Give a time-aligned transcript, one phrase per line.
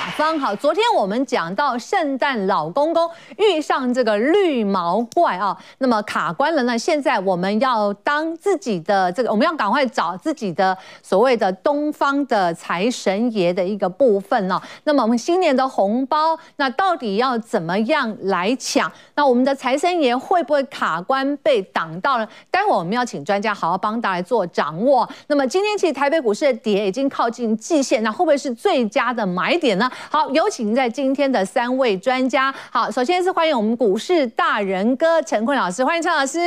[0.00, 0.38] 是雅芳。
[0.40, 6.78] 好，昨天我们讲到圣诞老公公遇上这个绿毛怪啊，那么卡关了呢。
[6.78, 14.60] 现在我们要当自己的这个，我们要赶快找自己的所谓的东方的财神爷的一个部分呢。
[14.84, 18.90] 那么我们新年的红包，那到底要怎么样来抢？
[19.14, 22.26] 那我们的财神爷会不会卡关被挡到了？
[22.50, 25.08] 待会我们要请专家好好帮大家做掌握。
[25.26, 29.89] 那么今天其实台北股市的跌已经靠近季线，那会不会是最佳的买点呢？
[30.10, 32.54] 好，有请在今天的三位专家。
[32.70, 36.38] 好，首先是欢迎我们股市大人哥陈坤老师，欢迎陈老师。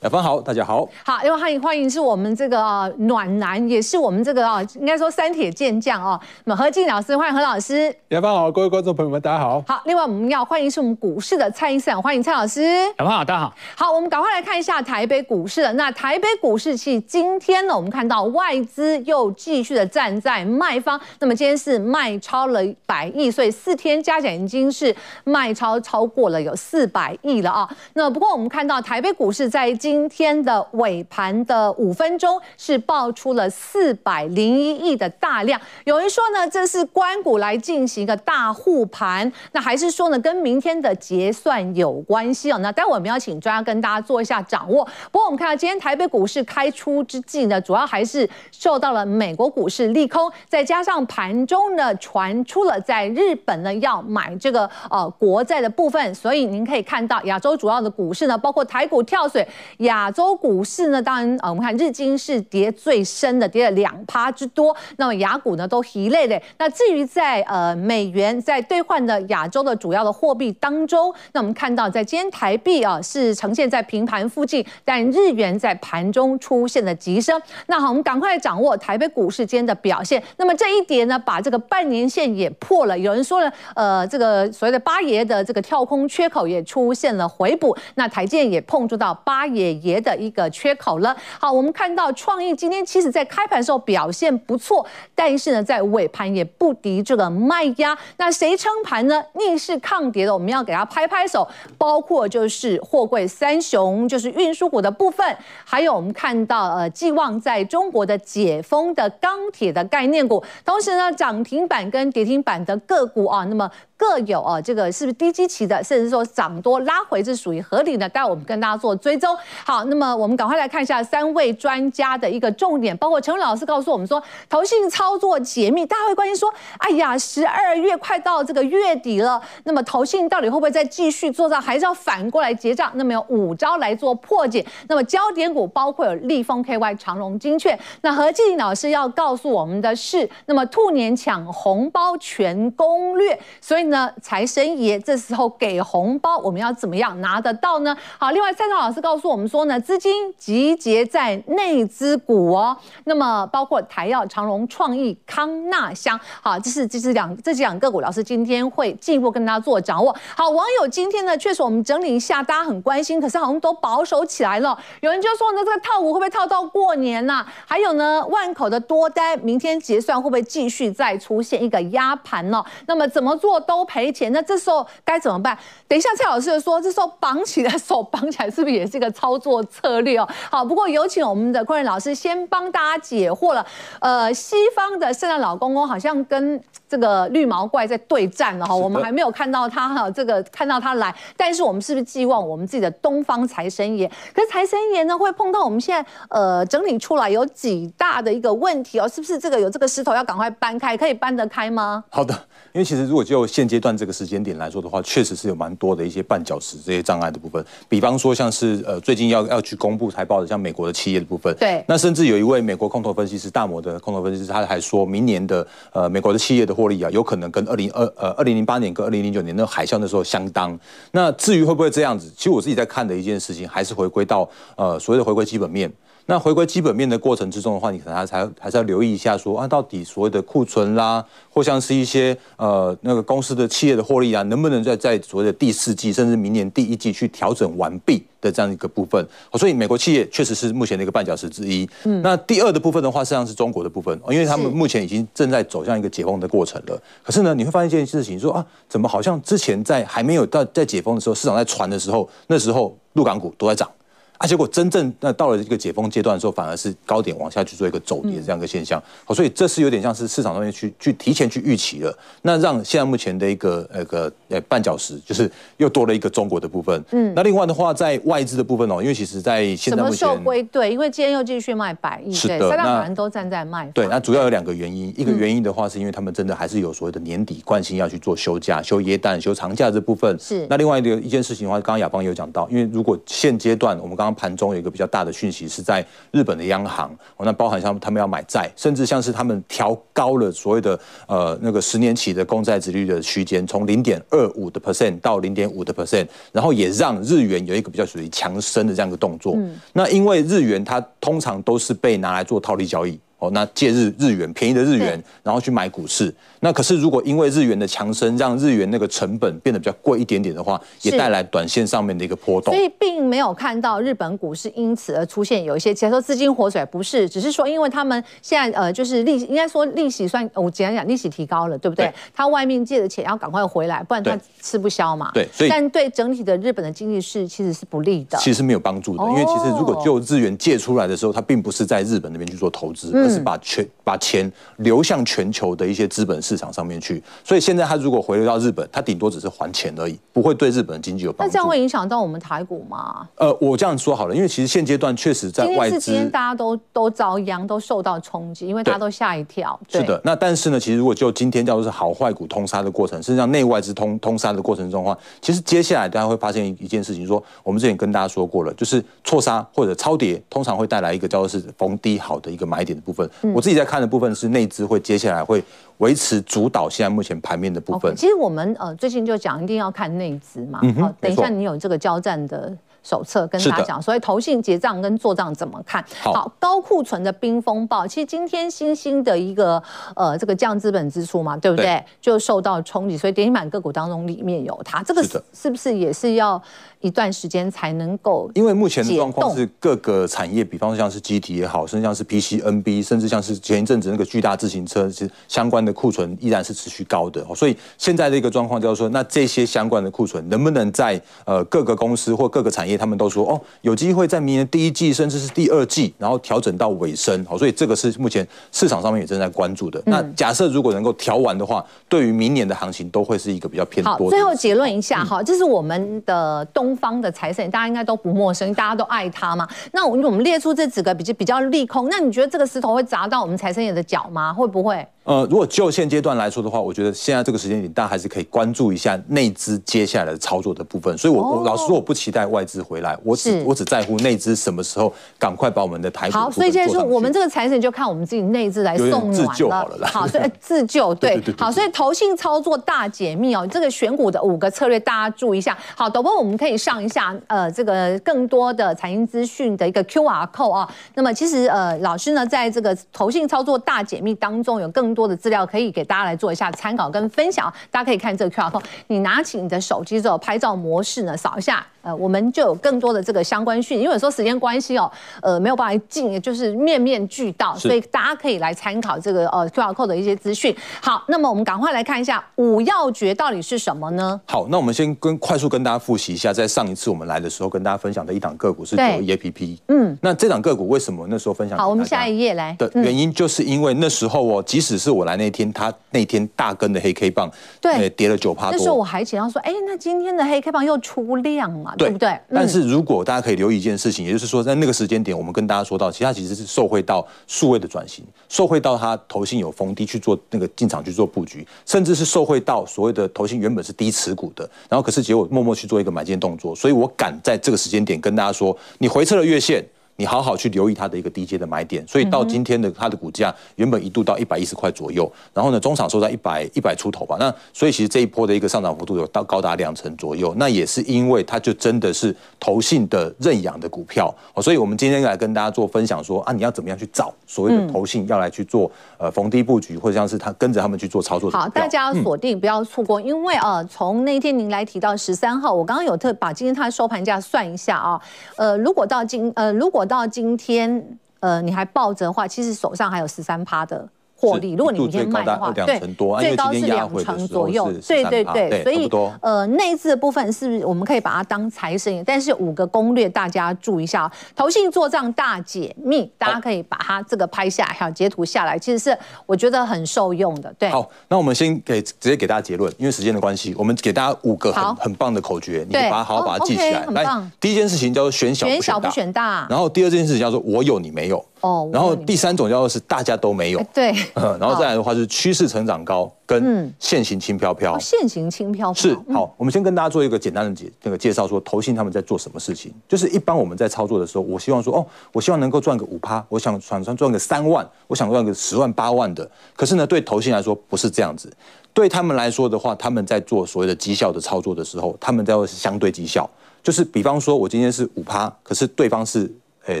[0.00, 0.88] 雅芳好，大家好。
[1.04, 6.18] 好，另外欢迎欢迎是我们这个、呃、暖男，也是我们这个啊、呃，应该说三铁健将哦。
[6.44, 7.94] 那么何静老师，欢迎何老师。
[8.08, 9.62] 雅芳好，各位观众朋友们，大家好。
[9.66, 12.62] 好，另外我们要欢迎是我们股市的蔡英斯坦，欢迎蔡老师。
[12.62, 13.54] 雅芳好，大家好。
[13.76, 15.72] 好，我们赶快来看一下台北股市了。
[15.72, 24.94] 那台北股市其实今天呢，我们看到外资又继续的站在卖方，那么今天是卖超了百亿，所以四天加起来已经是
[25.24, 27.68] 卖超超过了有四百亿了啊。
[27.92, 42.56] 那不过我们看到台北股市在今天的尾盘的五分钟是爆出了四百零一亿的大量，有人说呢，这是官股来进行一个大护盘，那还是说呢，跟明天的结算有关系哦？
[42.62, 44.82] 那待会我们要请专家跟大家做一下掌握。
[45.12, 59.46] 不过我们看到今天台北股市开出之际呢，主要还是受到了美国股市利空，再加上盘中呢传出了在日本呢要买这个呃国债的部分，所以您可以看到亚洲主要的股市呢，包括台股跳水，
[59.78, 66.40] 亚洲股市呢，当然呃我们看日经是跌最深的，跌了两趴之多，那么亚股呢都疲累的。
[66.58, 77.40] 那至于在呃美元在兑换的亚洲的主要的货币当中，那我们看到在今天台币啊是呈现在平盘附近，但日元在盘中出现了急升。
[77.66, 80.22] 那好，我们赶快掌握台北股市间的表现。
[80.36, 82.98] 那么这一跌呢，把这个半年线也破了。
[82.98, 87.74] 有人说了，呃，这个所谓的八爷的这个跳空缺口也出现了回补。
[87.94, 91.16] 那台建也碰触到八爷爷的一个缺口了。
[91.40, 97.96] 好，我们看到创意今天其实在开盘的时候表现不错，但是呢，在尾盘也不敌这个卖压。
[98.18, 99.24] 那谁撑盘呢？
[99.32, 101.48] 逆势抗跌的，我们要给他拍拍手。
[101.78, 105.24] 包括就是货柜三雄，就是运输股的部分，
[105.64, 113.70] 还有我们看到呃，寄望在中国的解封的钢铁的概念股，同时呢，涨停板跟跌停板的个股啊，那么。
[113.98, 118.08] 各有啊，这个是不是低基期的，甚至说涨多拉回是属于合理的？
[118.08, 119.36] 待我们跟大家做追踪。
[119.66, 126.48] 好，那么我们赶快来看一下三位专家的一个重点，包括陈老师告诉我们说，投信操作解密，大家会关心说，
[126.78, 132.92] 哎呀，十二月快到这个月底了，那么投信到底会不会再继续做账，还是要反过来结账？
[132.94, 134.64] 那么有五招来做破解。
[134.86, 137.76] 那么焦点股包括有立丰 KY、长荣、精确。
[138.02, 143.87] 那何继老师要告诉我们的是，那么兔年抢红包全攻略，所以。
[143.88, 147.96] 那财神爷这时候给红包，我们要怎么样拿得到呢？
[148.18, 152.76] 好，另外蔡超老师告诉我们说呢，资金集结在内资股哦。
[153.04, 160.14] 那么包括台药、长荣、创意、康纳香，好，这是这是两这几两个股，老师今天会进一步跟大家做掌握。
[160.36, 164.78] 好，网友今天呢，确实我们整理一下，大家很关心，可是好像都保守起来了。
[165.00, 167.52] 有人就说呢，这个套股会不会套到过年呐、啊？
[167.66, 172.62] 还有呢，万口的多单，明天结算会不会继续再出现一个压盘呢？
[172.86, 173.77] 那么怎么做都。
[173.78, 175.56] 都赔钱，那这时候该怎么办？
[175.86, 180.28] 等一下，蔡老师说，这时候绑起来手绑起来，是不是也是一个操作策略哦？
[180.50, 183.64] 好，不过有请我们的昆仁老师先帮大家解惑了。
[184.00, 194.10] 呃，西方的圣诞老公公好像跟这个绿毛怪在对战了哈，我们还没有看到他哈，这个看到他来，但是我们是不是寄望我们自己的东方财神爷？
[194.34, 199.06] 可是财神爷呢，会碰到我们现在呃整理出来有几大的一个问题哦？
[199.08, 200.96] 是不是这个有这个石头要赶快搬开？
[200.96, 202.02] 可以搬得开吗？
[202.08, 202.32] 好的，
[202.72, 207.64] 因为其实如果就现阶段这个时间点来说的话，确实是有蛮多的一些绊脚石这些障碍的部分。
[207.88, 211.54] 比方说，像是呃最近要要去公布财报的，像美国的企业的部分。
[211.58, 211.84] 对。
[211.86, 220.78] 那甚至有一位美国空头分析师，大摩的空头分析师，他还说明年的呃美国的企业的获利啊，有可能跟二零二呃二零零八年跟二零零九年那海啸那时候相当。
[221.10, 225.92] 那至于会不会这样子，其实我自己在看的一件事情，还是回归到呃所谓的回归基本面。
[226.30, 239.26] 那回归基本面的过程之中的话，你可能还才还是要留意一下说，说啊，到底所谓的库存啦，或像是一些呃那个公司的企业的获利啊，能不能在在所谓的第四季甚至明年第一季去调整完毕的这样一个部分？
[239.54, 241.88] 所以美国企业确实是目前的一个绊脚石之一。
[242.04, 247.02] 嗯，那第二的部分的话，实际上是中国的部分，因为他们目前已经正在走向一个解封的过程了。
[247.22, 253.90] 可是呢，你会发现一件事情，说啊，怎么好像之前在还没有到在解封的时候，市场在传的时候，那时候陆港股都在涨。
[254.38, 259.02] 啊，结果真正那到了这个解封阶段的时候，反而是高点往下去做一个走跌这样一个现象。
[259.24, 267.04] 好，所以这是有点像是市场上面去去提前去预期了，那让现在目前的一个那个呃绊脚石就是又多了一个中国的部分。
[267.10, 273.90] 嗯，那另外的话，在外资的部分哦，因为其实在现在目前什么受归队，因为今天又继续卖百亿，是的，三大法人都站在卖。
[273.92, 280.38] 对，那主要有两个原因，一个原因的话是因为他们真的还是有所谓的年底惯性要去做休假、休耶诞、休长假这部分。
[280.38, 299.54] 是，那另外一个一件事情的话，刚刚雅芳有讲到，因为如果现阶段我们刚刚盘中有一个比较大的讯息是在日本的央行，哦，那包含像他们要买债，甚至像是他们调高了所谓的呃那个十年期的公债殖率的区间，从零点二五的 percent 到零点五的 percent，然后也让日元有一个比较属于强升的这样一个动作。
[299.56, 303.18] 嗯，那因为日元它通常都是被拿来做套利交易。
[303.40, 306.34] 哦，那借日日元便宜的日元，然后去买股市。
[306.60, 312.74] 那可是如果因为日元的强升，让日元那个成本变得比较贵一点点的话，也带来短线上面的一个波动。
[312.74, 322.12] 所以并没有看到日本股市因此而出现有一些，其实说资金活水不是，只是说因为他们现在呃就是利应该说利息算我简单讲利息提高了，对不对？
[322.34, 325.30] 他外面借的钱要赶快回来，不然他吃不消嘛。
[325.32, 329.24] 对，所以但对整体的日本的经济是其实是不利的，其实是没有帮助的。
[329.24, 341.50] 因为其实如果就日元借出来的时候，它并不是在日本那边去做投资，而是把全把钱流向全球的一些资本市场上面去，所以现在他如果回流到日本，他顶多只是还钱而已，不会对日本的经济有帮助。
[341.50, 343.28] 那这样会影响到我们台股吗？
[343.34, 349.78] 呃，我这样说好了，因为其实现阶段确实在外资，今天大家都都遭殃，都受到冲击，因为大家都吓一跳。
[349.88, 363.28] 是的，那但是呢，其实如果就今天叫做是好坏股通杀的过程，实际上内外资通通杀的过程中的话，其实接下来大家会发现一件事情，说我们之前跟大家说过了，就是错杀或者超跌，通常会带来一个叫做是逢低好的一个买点的部分。
[363.42, 364.88] 嗯、我自己在看的部分是内资。
[364.88, 365.62] 会接下来会
[365.98, 368.12] 维持主导现在目前盘面的部分。
[368.12, 370.78] Okay, 其实我们呃最近就讲一定要看内资嘛。
[370.80, 372.76] 好、嗯，等一下你有这个交战的
[373.08, 376.04] 手册跟大家讲，所以投信结账跟做账怎么看？
[376.20, 379.82] 好，好高库存的冰风暴，其实今天新兴的一个
[380.14, 381.86] 呃这个降资本支出嘛，对不对？
[381.86, 386.62] 对就受到冲击，所以跌停板个股当中里面有它，这个是是不是也是要？
[387.00, 397.46] 一段时间才能够，因为目前的状况是各个产业，比方说像是机体也好，甚至像是 PCNB，甚至像是前一阵子那个巨大自行车，其实相关的库存依然是持续高的。
[397.54, 407.44] 所以现在的一个状况就是说，那这些相关的库存能不能在呃各个公司或各个产业，他们都说哦，有机会在明年第一季甚至是第二季，然后调整到尾声。
[407.44, 410.02] 好，所以这个是目前市场上面也正在关注的。
[410.06, 414.24] 那假设如果能够调完的话，对于明年的行情都会是一个比较偏多的。
[414.24, 416.88] 好，最后结论一下哈，这是我们的东。
[416.88, 419.68] 东方的财神，大家应该都不陌生，大家都爱他嘛。
[419.92, 424.54] 那我们列出这几个比较比较利空，那你觉得这个石头会砸到我们财神爷的脚吗？
[424.54, 425.06] 会不会？
[425.28, 431.18] 呃，如果就现阶段来说的话，我觉得现在这个时间点，大家还是可以关注一下内资接下来的操作的部分。
[431.18, 436.38] 所以我，我我老实说，我不期待外资回来，我只我只在乎内资什么时候赶快把我们的台股。
[436.38, 439.34] 好，所以现在说我们这个财神就看我们自己内资来送暖了。
[439.34, 440.08] 自救好了啦。
[440.08, 441.54] 好，所以 自救对，对。
[441.58, 445.76] 好，所以投信操作大解密哦，这个选股的五个策略，大家注意一下。
[445.94, 450.88] 好，导播我们可以上一下呃这个更多的财经资讯的一个 QR code 啊。
[451.14, 455.88] 那么其实呃老师呢，在这个投信操作大解密当中，有更多的资料可以。
[455.98, 461.84] 给大家来做一下参考跟分享，大家可以看这个 QR code，你拿起你的手机之后，拍照模式呢扫一下。
[462.08, 465.10] 呃，我们就有更多的这个相关讯，因为有时候时间关系哦，
[465.42, 470.74] 呃，没有办法进，就是面面俱到，所以大家可以来参考这个呃 QR code 的一些资讯。
[471.02, 474.40] 好，那么我们赶快来看一下五要诀到底是什么呢？
[474.46, 479.76] 好，那我们先跟快速跟大家复习一下，在上一次我们来的时候跟大家分享的一档个股是九一 APP。
[479.88, 481.76] 嗯，那这档个股为什么那时候分享？
[481.76, 482.74] 好，我们下一页来。
[482.78, 487.50] 的原因就是因为那时候哦，即使是我来那天，它那天大根的黑 K 棒，
[487.82, 488.72] 对，跌了九趴多。
[488.72, 492.40] 那时候我还想要说，哎，那今天的黑 K 棒又出量嘛，对，不对？
[492.52, 509.84] 但是如果大家可以留意一件事情，也就是说，在那个时间点，我们跟大家说到，其实它其实是受惠到数位的转型，受惠到它投信有逢低去做那个进场去做布局，甚至是受惠到所谓的投信原本是低持股的，然后可是结果默默去做一个买进动作，所以我敢在这个时间点跟大家说，你回撤了月线。
[510.20, 517.36] 你好好去留意它的一个低阶的买点，所以到今天的它的股价原本一度到一百一十块左右，然后呢，中场收在一百一百出头吧。
[517.38, 531.48] 那所以其实这一波的一个上涨幅度有到高达两成左右，那也是因为它就真的是投信的认养的股票，所以我们今天来跟大家做分享说啊，你要怎么样去找所谓的投信要来去做呃逢低布局，或者像是他跟着他们去做操作。
[531.52, 538.20] 好，大家要锁定不要错过，因为呃，从那天您来提到十三号，我刚刚有特把今天它的收盘价算一下啊，
[538.56, 544.08] 呃，如果到今呃如果到今天，呃，你还抱着的话，其实手上还有十三趴的
[544.40, 544.72] 获利。
[544.72, 545.98] 如果你明天卖的话，对，
[546.38, 547.92] 最高是两成左右。
[548.06, 552.22] 对对对，所以呃，内资的部分是不是我们可以把它当财神爷？
[552.22, 560.72] 但是五个攻略大家注意一下，投信做账大解密，大家可以把它这个拍下来，还有截图下来，其实是我觉得很受用的。
[560.78, 567.04] 对，好，那我们先给直接给大家结论，因为时间的关系，我们给大家五个很很棒的口诀，你把它好好把它记起来。
[567.06, 571.44] 来，第一件事情叫做选小选小不选大，然后第二件事情叫做我有你没有。
[571.60, 591.52] 哦，然后第三种叫做是大家都没有，对，然后再来的话是趋势成长高跟现行轻飘飘，现行轻飘飘是好，我们先跟大家做一个简单的介那个介绍，说投信他们在做什么事情，就是一般我们在操作的时候，我希望说哦，我希望能够赚个五趴，我想想赚赚个三万，我想赚个十万八万的，可是呢，对投信来说不是这样子，
[591.92, 596.48] 对他们来说的话，他们在做所谓的绩效的操作的时候，他们在做是相对绩效，
[596.82, 599.50] 就是比方说我今天是五趴，可是对方是
[599.94, 600.00] 诶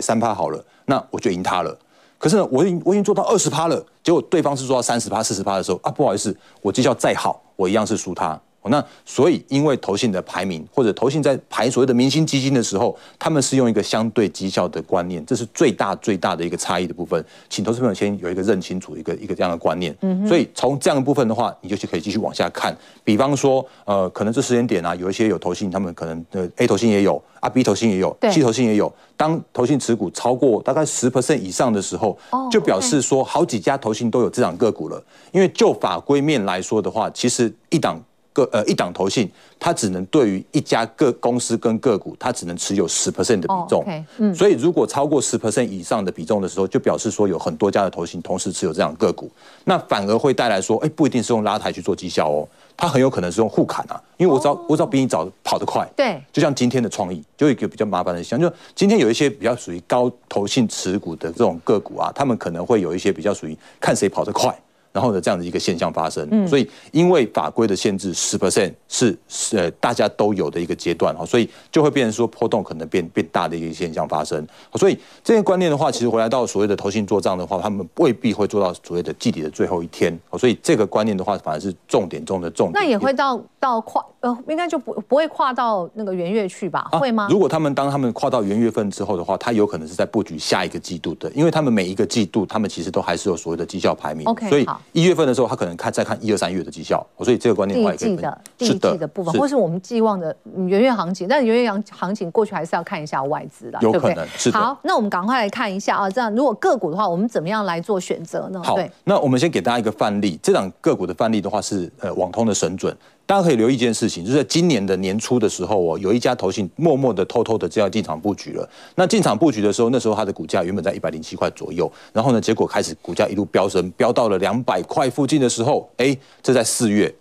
[0.00, 0.64] 三趴好了。
[0.86, 1.78] 那我就赢他了，
[2.18, 8.40] 可是呢，我已经我已经做到二十趴了，结果对方是做到三十趴、四十趴的时候啊，不好意思，我绩效再好，我一样是输他。
[8.64, 17.24] 那所以，因为投信的排名或者投信在排所谓的明星基金的时候，他们是用一个相对绩效的观念，这是最大最大的一个差异的部分。
[17.48, 19.96] 请投资朋友先有一个认清楚一个一个这样的观念。
[20.02, 22.76] 嗯，所以从这样的部分的话，你就可以继续往下看。
[23.02, 28.92] 比方说，呃，可能这时间点啊，有一些有投信，他们可能呃 A 投信也有，啊 B 投信也有，C 投信也有。
[29.16, 32.18] 当投信持股超过大概十 percent 以上的时候，
[32.50, 35.02] 就表示说好几家投信都有这档个股了。
[35.32, 37.98] 因为就法规面来说的话，其实一档。
[38.32, 43.80] 个呃一档投信，它只能对于一家个公司跟个股，它只能持有十 percent 的比重。
[43.80, 44.04] Oh, okay.
[44.18, 49.30] 嗯，所以如果超过十 percent 以上的比重的时候，就表示说有很多家的投信同时持有这样个股，
[49.64, 54.70] 那反而会带来说，哎，不一定是用拉抬去做绩效哦，它很有可能是用互砍啊，因为我知道、oh.
[54.70, 55.88] 我知道比你早跑得快。
[55.96, 64.56] 对，就像今天的创意，就有一个比较麻烦的现象，就今天有一些比较属于高投信持股的这种个股啊，他们可能会有一些比较属于看谁跑得快。
[64.92, 74.46] 然后呢，这样的一个现象发生，嗯、所以因为法规的限制，十 percent 是是呃大家都有的一个阶段哈，所以就会变成说波动可能变变大的一个现象发生。
[74.74, 80.18] 所以这些观念的话，其实回来到所谓的投信做账的话，他们未必会做到所谓的季底的最后一天。
[80.38, 82.82] 所以这个观念的话，反而是重点中的重点。
[82.82, 86.88] 那也会到到跨呃，应该就不不会跨到那个元月去吧？
[86.92, 87.28] 会吗？
[87.30, 94.26] 如果他们当他们跨到元月份之后的话，他有可能是在布局下一个季度的，因为他们每一个季度，他们其实都还是有所谓的绩效排名。
[94.26, 94.66] OK，所以。
[94.92, 98.08] 一月份的时候，他可能看再看一二三月的绩效，所以这个观念的话也可以。
[98.08, 100.34] 第一季的第一季的部分，或是我们寄望的
[100.66, 104.58] 元月行情，但元月行行情过去还是要看一下外资的，有可能是的。
[104.58, 108.62] 好，那我们赶快来看一下啊，这样如果个股的话，我们怎么样来做选择呢？
[108.62, 112.96] 好，那我们先给大家一个范例，这档个股的范例的话是呃网通的神准。
[113.28, 118.66] 大家可以留意一件事情，就是在今年的年初的时候哦，有一家投信默默的、偷偷的就要进场布局了。
[118.94, 127.14] 那进场布局的时候，那时候它的股价原本在一百零七块左右，然后呢，结果开始股价一路飙升，飙到了两百块附近的时候，哎，这在四月，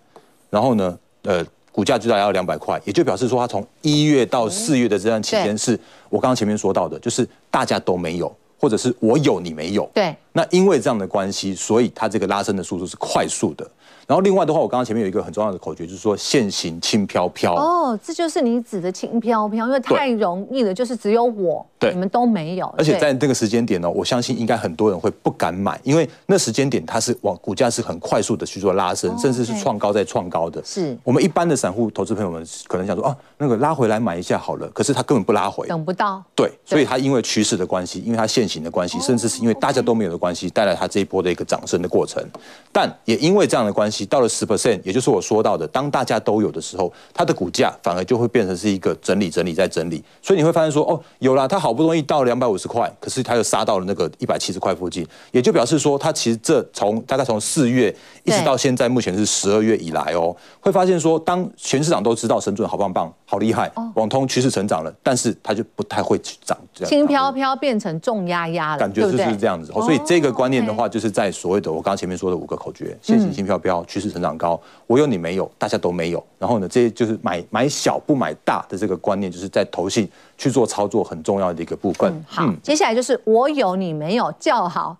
[0.49, 9.85] 然后呢，呃，股价就在要两百块，也就表示说，它从一月到四月的这段期间，是我刚刚前面说到的，就是大家都没有，或者是我有你没有。
[9.93, 10.15] 对。
[10.31, 13.69] 那因为这样的关系，所以它这个拉升的速度是快速的。
[14.07, 17.53] 然后另外的话，我刚刚前面有一个很重要的口诀，就是说现行轻飘飘。
[17.53, 22.73] 哦，这就是你指的轻飘飘，因为太容易了，就是只有我，对，你们都没有。
[22.77, 30.63] 而且在这个时间点呢，我相信应该很多人会不敢买，因为那时间点它是往股价是很快速的去做拉升，甚至是创高再创高的。
[30.63, 36.23] 是我们一般的散户投资朋友们可能想说，啊，那个拉回来买一下好了，可是他根本不拉回，等不到。
[36.33, 42.25] 对，所以他因为趋势的关系，因为他现行的关系，甚至是因为大家都没有的关系，带来他这一波的一个涨升的过程。
[42.71, 44.79] 但也因为这样的关系，到了十 percent。
[44.83, 50.03] 也就是我说到的，当大家都有的时候，它的股价反而就会变成是一个整理、整理再整理。
[50.21, 69.71] 所以你会发现说，哦，有了，它好不容易到两百五十块，可是它又杀到了那个一百七十块附近，也就表示说，它其实这从大概从四月一直到现在，目前是十二月以来哦，会发现说，当全市场都知道神准好棒棒、好厉害，网通趋势成长了，但是它就不太会涨，轻飘飘变成重压压了，感觉就是这样子。
[69.73, 74.59] 所以这个观念的话，就是在所谓的我刚刚前面说的五个口诀：现行轻飘飘，趋势成长高。
[74.85, 76.23] 我有你没有，大家都没有。
[76.37, 82.11] 然后呢，这些就是买买小不买大的这个观念，就是在投信去做操作很重要的一个部分。
[82.11, 84.95] 嗯、好，嗯、接下来就是我有你没有，叫好。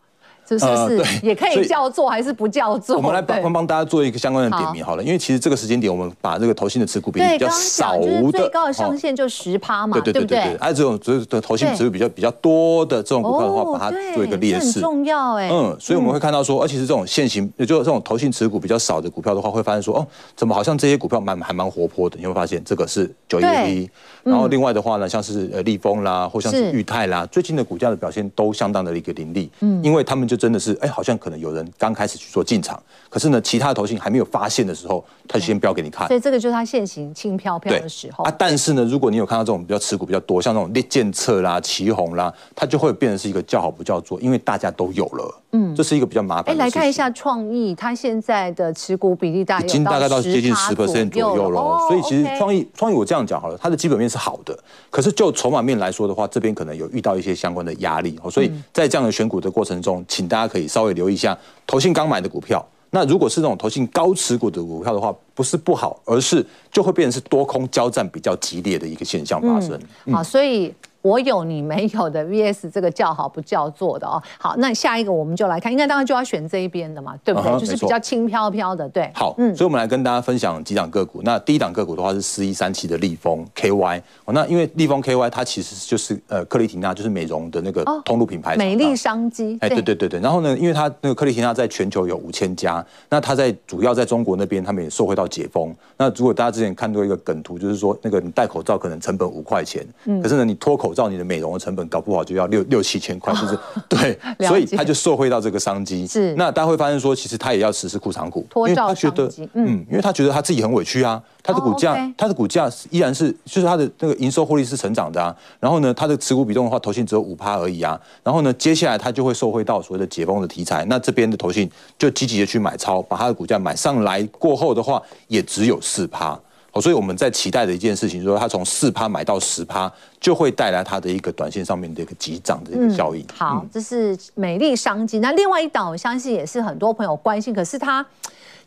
[0.56, 2.98] 是不是也可以叫做还是不叫做？
[2.98, 10.56] 我们来帮帮大家做一个相关的点名好了，因为其实这个时间点，我们把这个投信的持股比例比较少的，最高的上限就十趴嘛，对对对对。
[10.58, 15.50] 哎，这种这种投信持股比较比较多的这种股票的话，把它做一个列示，很重要哎。
[15.52, 22.18] 嗯，所以我们会看到说，而且是这种现行，也就是这种投信持股比较少的股票的话，会发现说，哦，怎么好像这些股票蛮还蛮活泼的？
[22.20, 23.90] 你会发现这个是九一一，
[24.24, 36.08] 然后另外的话呢，像是呃立丰啦，或像是裕泰啦，最近的股价的表现都相当的一个凌厉，嗯，因为他们就就真的是，哎，好像可能有人刚开始去做进场，可是呢，其他的投信还没有发现的时候，他就先标给你看。
[36.08, 38.34] 所以这个就是他现行轻飘飘的时候啊。
[38.38, 45.42] 但是呢，如果你有看到这种比较持股比较多，像那种建策啦、旗红啦，它就会变成是一个叫好不叫座，因为大家都有了。
[45.54, 46.54] 嗯，这是一个比较麻烦。
[46.54, 51.60] 哎，来看一下创意，它现在的持股比例大概已经大概到接近十 percent 左右了。
[51.60, 54.58] 哦、所以其实创意，创意我这样讲好了，它的基本面是好的，
[54.90, 58.20] 可是就筹码面来说的话，这边可能有遇到一些相关的压力。
[58.30, 62.66] 所以在这样的选股的过程中，请大家可以稍微留意一下投信刚买的股票。
[62.90, 69.80] 那如果是那种投信高持股的股票的话，不是不好，而是就会变成是多空交战比较激烈的一个现象发生。
[70.12, 70.74] 好，所以。
[71.02, 74.22] 我有你没有的 VS 这个叫好不叫座的哦。
[74.40, 77.60] 好，那下一个我们就来看，应该当然就要选这一边的嘛，对不对？
[77.60, 79.10] 就是比较轻飘飘的，对。
[79.14, 81.22] 好，嗯，所以我们来跟大家分享几档个股。
[81.24, 84.02] 那第一档个股的话是四一三七的利丰 KY。
[84.26, 89.58] 哦，那因为利丰 KY 它其实就是呃克丽缇娜就是美容的那个通路品牌，美丽商机。
[89.62, 90.20] 哎，对对对对。
[90.20, 95.74] 然后呢，因为它那个克丽缇娜在全球有五千家，那它在主要在中国那边，他们也受惠到解封。
[95.98, 103.60] 那如果大家之前看到一个梗图，就是说那个你戴口罩可能成本五块钱，嗯，可是呢你脱口罩你的美容的成本本搞不好就要六六七千块，是不是？
[103.88, 106.08] 对，所以他就受惠到这个商机。
[106.08, 115.36] 是，那大家会发现说，其实他也要实施库藏股，因为他觉得，嗯，因为他觉得他自己很委屈啊，他的股价，他的股价依然是，就是他的那个营收获利是成长的啊。
[115.60, 118.00] 然后呢，他的持股比重的话，投信只有五趴而已啊。
[118.24, 126.40] 然后呢，接下来他就会受惠到所谓的解封的题材，那这边的投信就积极的去买超，把他的股价买上来过后的话，也只有四趴。
[126.82, 133.22] 所以我们在期待的一件事情，说它从四趴买到十趴，就会带来它的一个短线上面的一个急涨的一个效应。
[133.22, 135.20] 嗯、好，这是美丽商机。
[135.20, 138.06] 那另外一档，我相信也是很多朋友关心，可是它。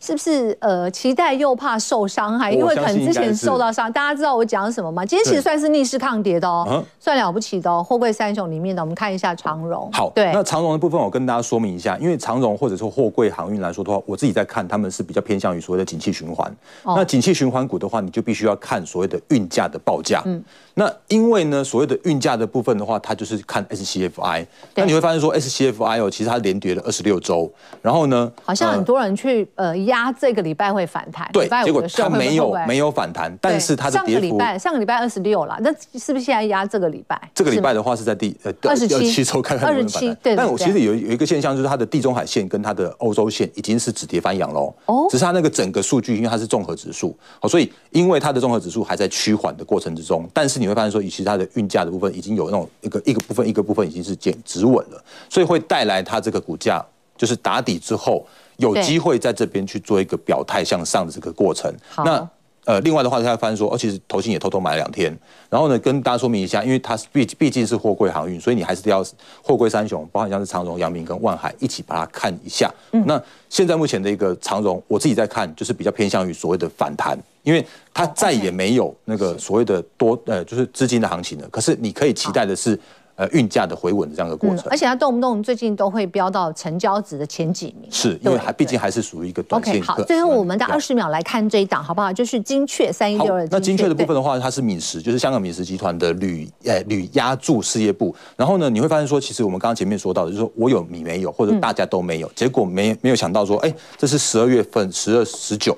[0.01, 2.51] 是不是呃期待又怕受伤害？
[2.51, 5.05] 因为可能之前受到伤，大家知道我讲什么吗？
[5.05, 7.85] 今天其实算是逆势抗跌的哦，嗯、算了不起的哦。
[7.87, 9.91] 货柜三雄里面的，我们看一下长荣。
[9.93, 16.51] 好，对，那长荣的部分我跟大家说明一下，因为长荣或者说货柜航运来说的话，我自己在看他们是比较偏向于所谓的景气循环。
[16.83, 20.23] 哦、那景气循环股的话，你就必须要看所谓的运价的报价。
[20.25, 20.43] 嗯。
[20.75, 24.47] 那因为呢，所谓的运价的部分的话，它就是看 SCFI。
[24.77, 37.31] 那你会发现说，SCFI 哦，其实它连跌了二十六周，然后呢，好像很多人去呃压这个礼拜会反弹，对，结果它没有没有反弹，但是它的跌幅上个礼拜上个礼拜二十六了，那是不是现在压这个礼拜？
[37.35, 40.37] 这个礼拜的话是在第呃二十七周看看有没有反弹。
[40.37, 44.73] 但我其实有有一个现象，就是它的地中海线跟它的欧洲线已经是止跌反扬喽。
[44.87, 56.85] 哦，只是它那个整个数据，因为它是综合指数，好，所以因为它的综合指数还在趋缓的过程之中，但是你会发现说，其实它的运价的部分已经有那种一个一个部分一个部分已经是减止稳了，所以会带来它这个股价
[57.17, 58.25] 就是打底之后
[58.61, 61.75] 有机会在这边去做一个表态向上的这个过程。
[62.05, 62.29] 那
[62.67, 65.17] 呃，另外的话，大家发现说，哦，其实投信也偷偷买了两天。
[65.49, 69.05] 然后呢，跟大家说明一下，因为它毕毕竟是货柜航运，所以你还是要
[69.43, 72.73] 货柜三雄，包含像是长荣、阳明跟万海一起把它看一下。
[72.93, 81.49] 嗯、那现在目前的一个长荣，我自己在看，就是比较偏向于所谓的反弹，因为它再也没有那个所谓的多呃，就是资金的行情了。
[81.49, 82.79] 可是你可以期待的是。
[83.21, 89.75] 呃，运价的回稳的这样一个过程，而且它动不动最近都会飙到成交值的前几名，是因为还毕竟还是属于一个短线。
[89.75, 92.11] OK，好，最后我们的二十秒来看这一档，好不好？
[92.11, 93.47] 就是精确三一六二。
[93.51, 98.17] 那精确的部分的话，它是敏实，就是香港敏实集团的铝呃铝压铸事业部。
[98.39, 105.77] 然后呢，你会发现说，其实我们刚刚前面说到的，就是说我有你没有，或者大家都没有，嗯、结果没没有想到说，哎，这是十二月份十二十九。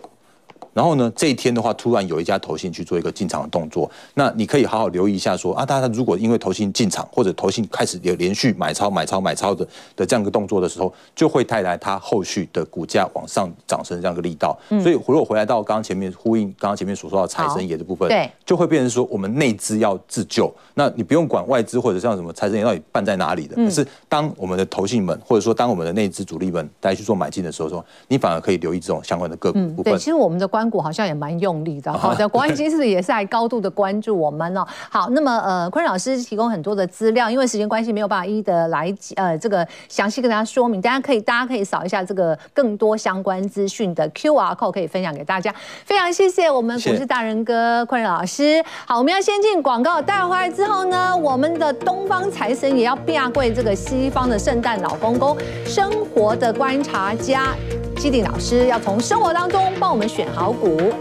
[0.72, 14.58] 然后呢，这一天的话，突然有一家投信去做一个进场的动作，那你可以好好留意一下说，说啊，大家如果因为投信进场或者投信开始有连续买超、买超、买超的的这样一个动作的时候，就会带来它后续的股价往上涨升这样一个力道。
[14.70, 20.52] 嗯、所以，如果回来到刚刚前面呼应刚刚前面所说到财神爷的部分，对，就会变成说我们内资要自救。
[20.74, 29.92] 那你不用管外资或者像什么财神爷到底办在哪里的，嗯、可是当我们的投信们或者说当我们的内资主力们大家去做买进的时候，说你反而可以留意这种相关的个股部分。
[29.92, 31.32] 对，其实我们的官股好像也蛮。
[31.42, 34.64] 用力的，好的，国安基金也是在高度的关注我们哦。
[34.88, 45.52] 好，那么呃，坤老师提供很多的资料，因为时间关系没有办法一一的来呃这个详细跟大家说明，大家可以大家可以扫一下这个更多相关资讯的 QR code，可以分享给大家。
[45.84, 48.62] 非常谢谢我们股市大人哥坤老师。
[48.86, 57.54] 好，我们要先进广告，带回来之后呢，我们的东方财神也要变贵这个西方的圣诞老公公，生活的观察家
[58.02, 60.92] 基鼎老师要从生活当中帮我们选好股。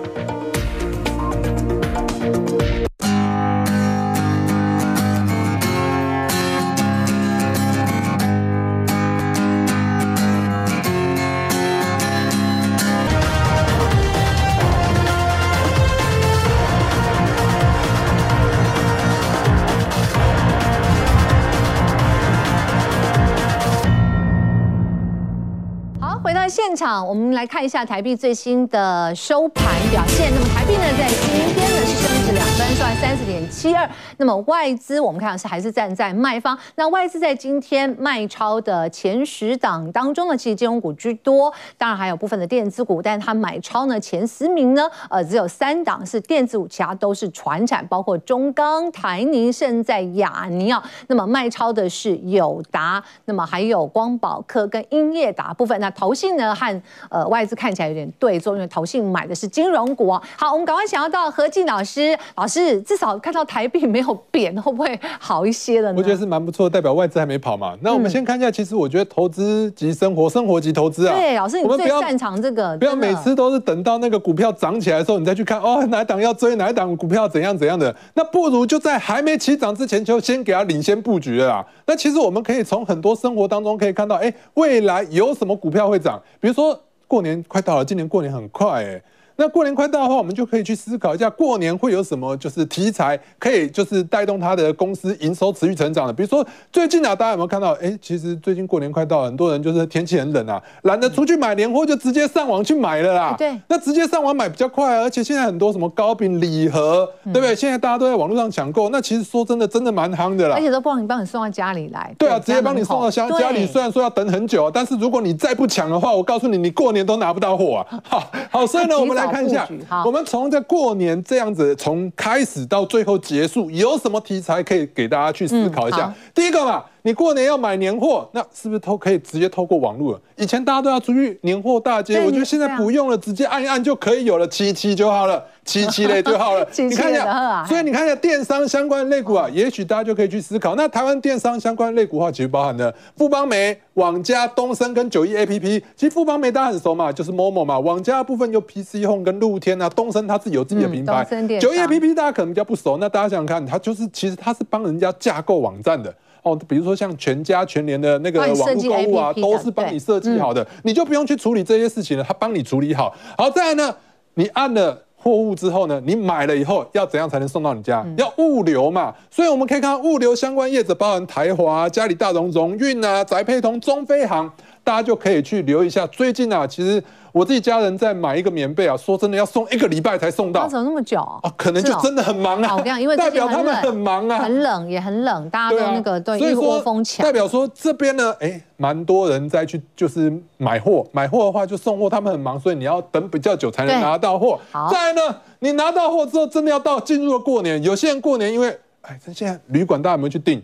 [26.51, 30.29] 现场，我们来看一下台币最新的收盘表现。
[30.33, 33.89] 那么台币呢，在今天呢是两分，收在三十点七二。
[34.15, 36.57] 那么外资我们看到是还是站在卖方。
[36.75, 50.81] 那外资在今天卖超的前十档当中呢，其实金融股居多，当然还有部分的电子股，但是它买超呢前十名呢，呃，只有三档是电子股，其他都是传产，包括中钢、台泥、胜在、亚尼啊。
[51.07, 55.77] 那么卖超的是友达，那么还有光宝科跟英业达部分。
[55.81, 60.21] 那投信呢和呃外资看起来有点对坐，因为投信买的是金融股哦。
[60.37, 65.97] 好，我们赶快想要到何晋老师，老师至少看到台币没有贬，会不会好一些了呢？
[65.97, 67.75] 我觉得是蛮不错，代表外资还没跑嘛。
[67.81, 71.15] 那我们先看一下，其实我觉得投资及生活，生活及投资啊。
[71.15, 77.95] 对，老师你最擅长这个，不要每次都是等到那个股票涨起来的时候，你再去看哦，哪一档要追，哪一档股票怎样怎样的。
[78.13, 81.65] 那不如就在还没起涨之前，就先给它领先布局了啦。
[81.85, 86.21] 那其实我们可以从很多生活当中可以看到，哎，未来有什么股票会涨？
[86.39, 89.01] 比如说过年快到了，今年过年很快哎。
[89.41, 96.13] 那过年快到的话，我们就可以去思考一下，过年会有什么就是题材可以就是带动它的公司营收持续成长的。
[96.13, 97.71] 比如说最近啊，大家有没有看到？
[97.81, 103.35] 哎，其实最近过年快到，很多人就是天气很冷啊，懒得出去买年货，就直接上网去买了啦。
[103.35, 107.55] 对，那直接上网买比较快啊，而且现在很多什么糕饼礼盒，对不对？
[107.55, 110.55] 现在大家都在网络上抢购，那其实说真的，真的蛮夯的啦。
[110.55, 112.13] 而且都帮你帮你送到家里来。
[112.19, 118.01] 对啊，直接帮你送到家家里，虽然说要等很久，但是如果你再不抢的话，我告诉你，你过年都拿不到货啊。
[118.03, 119.67] 好，好，所以呢， 我们来看一下。
[120.05, 126.07] 我们从这过年这样子，从开始到最后结束，有什么题材可以给大家去思考一下？
[126.07, 126.83] 嗯、第一个嘛。
[127.03, 130.21] 你过年要买年货，那是不是都可以直接透过网络了？
[130.35, 136.67] 以前大家都要出去年货大街，我觉得现在不用了，直接按一按就可以有了，七七就好了，七七类就好了。
[136.75, 140.75] 你看一下，所以你看一下电商相关类股啊，也许大家就可以去思考。
[140.75, 145.81] 那台湾电商相关类股的话，其实包含了富邦媒、网家、东升跟九一 APP。
[145.95, 147.79] 其实富邦媒大家很熟嘛，就是 Momo 嘛。
[147.79, 151.23] 网家的部分有 PC Home 跟露天啊，东升它自己有自己的品牌。
[151.59, 156.13] 九一 APP 大家可能比较不熟，那大家想想看，它就是其实它是帮人家架构网站的。
[156.43, 163.13] 哦，比如说像全家、全联的那个网络购物啊，都是帮你设计好的，你就不用去处理这些事情了，他帮你处理好。
[163.37, 163.95] 好，再来呢，
[164.33, 168.03] 你按了货物之后呢，你买了以后要怎样才能送到你家？
[168.17, 174.51] 要物流嘛，所以我们可以看到物流相关业者，包含台华、嘉里大荣、荣运啊、宅配通、中飞航，
[174.83, 176.05] 大家就可以去留意一下。
[176.07, 177.03] 最近啊，其实。
[177.33, 181.49] 我自己家人在买一个棉被啊，说真的要送一个礼拜才送到，怎么那么久啊？
[181.55, 182.99] 可能就真的很忙啊。
[182.99, 187.23] 因为代表他们很忙啊，很冷也很冷，大家都那个对，一窝蜂抢。
[187.23, 194.59] 代表说这边呢，哎，蛮多人在去就是买货，买货的话就送货，他们很忙，所以你要等比较久才能拿到货。
[194.91, 200.61] 再来呢，你拿到货之后，真的要到进入了过年，有些人过年因为哎，这现在旅馆大家有没有去订？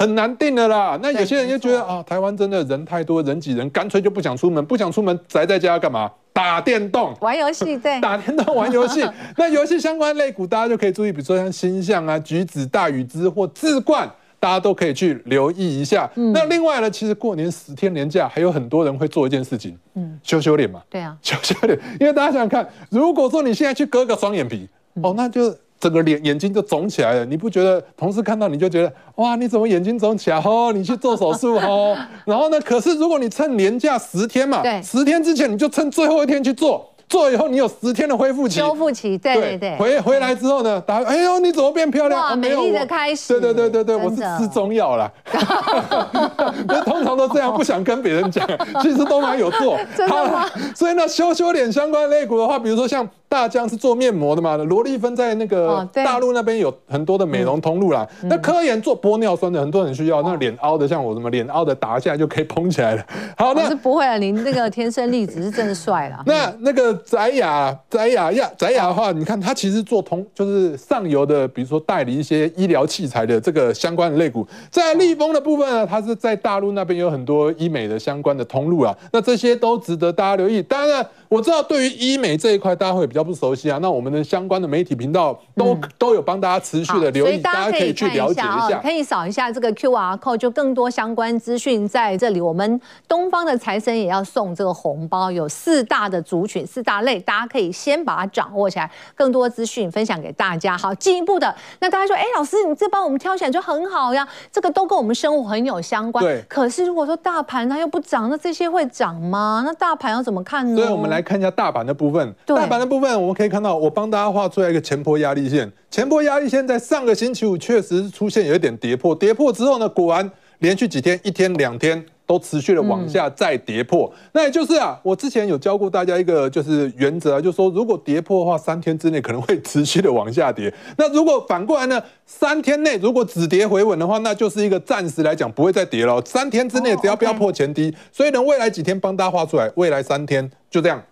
[0.00, 6.10] 很难定的啦，那有些人就觉得啊，台湾真的人太多，人挤人，干脆就不想出门， 不想出门宅在家干嘛？
[6.32, 9.06] 打电动、玩游戏， 对，打电动、玩游戏。
[9.36, 16.10] 那游戏相关类股，大家就可以注意，比如说像星象啊、橘子、大禹之或智冠，大家都可以去留意一下。
[16.14, 20.80] 嗯、那另外呢，其实过年十天年假，还有很多人会做一件事情，嗯，修修脸嘛。
[20.88, 25.54] 对啊，修修脸，因为大家想想看，如果说你现在去割个双眼皮，嗯、哦，那就。
[25.80, 27.82] 整个脸眼睛就肿起来了，你不觉得？
[27.96, 30.38] 同事看到你就觉得，哇，你怎么眼睛肿起来？
[30.44, 31.96] 哦，你去做手术哦。
[32.26, 36.86] 然后呢，可是如果你趁年假十天嘛，对，十天之前你就趁最后一天去做。
[37.08, 39.76] 做以后，你有十天的恢复期，修复期，对对对。
[39.78, 42.20] 回回来之后呢，大家哎呦，你怎么变漂亮？
[42.20, 43.32] 哇，美丽的开始。
[43.40, 45.10] 对对对对对，我是吃中药啦。
[46.86, 48.46] 通常都这样，不想跟别人讲，
[48.80, 49.76] 其实都蛮有做。
[49.96, 50.46] 真的吗？
[50.72, 58.04] 所以呢，修修脸相关肋骨的话，比如说像大江是做面膜的嘛，罗丽芬在那个大陆那边有很多的美容通路啦。
[58.24, 60.20] 那科研做玻尿酸的，很多人需要。
[60.22, 63.06] 那脸凹的，像我什么脸凹的，打一下就可以蓬起来了。
[63.36, 66.20] 好，那是不会啊，您那个天生丽质是真的帅了。
[66.26, 66.92] 那那个。
[67.04, 74.44] 翟雅，翟雅呀，翟雅的话，你看他其实做通，就是上游的，比如说代理一些医疗器材的这个相关的类股。
[74.70, 80.60] 在立丰的部分呢，它是在大陆那边有很多医美的相关的通路啊，那这些都值得大家留意。
[80.62, 81.10] 当然了。
[81.30, 83.78] 我知道对于医美这一块，大家会比较不熟悉啊。
[83.80, 88.80] 那我们的相关的媒体频道都、嗯、都有帮大家持续的留意，大家可以去了解一下。
[88.82, 92.40] 可以扫一下这个 QR code，就更多相关资讯在这里。
[92.40, 98.90] 我们东方的财神也要送这个红包，有四大的族群、四大类，大家可以先把它掌握起来。
[99.14, 100.76] 更多资讯分享给大家。
[100.76, 106.24] 好，进一步的，那大家说，哎，老师，你这帮我们挑选就很好呀，这个都跟我们生活很有相关。
[106.24, 106.42] 对。
[106.48, 109.62] 可是如果说大盘它又不涨，那这些会涨吗？
[109.64, 110.82] 那大盘要怎么看呢？
[110.82, 111.19] 所以我们来。
[111.22, 115.70] 看一下大盘的部分，大盘的部分，我们可以看到，我帮大家画出来一个前坡压力线。
[115.90, 124.08] 前坡压力线在上个星期五确实出现有一点跌破，跌破之后呢，果然连续几天，一天两天都持续的往下再跌破。
[124.14, 130.72] 嗯、那也就是啊，我之前有教过大家一个就是原则啊，就是说如果跌破的话，三天之内可能会持续的往下跌。
[130.96, 136.22] 那如果反过来呢，三天内如果止跌回稳的话，那就是一个暂时来讲不会再跌了。
[136.24, 141.02] 三天之内只要不要破前低，所以呢，未来几天帮大家画出来，未来三天就这样。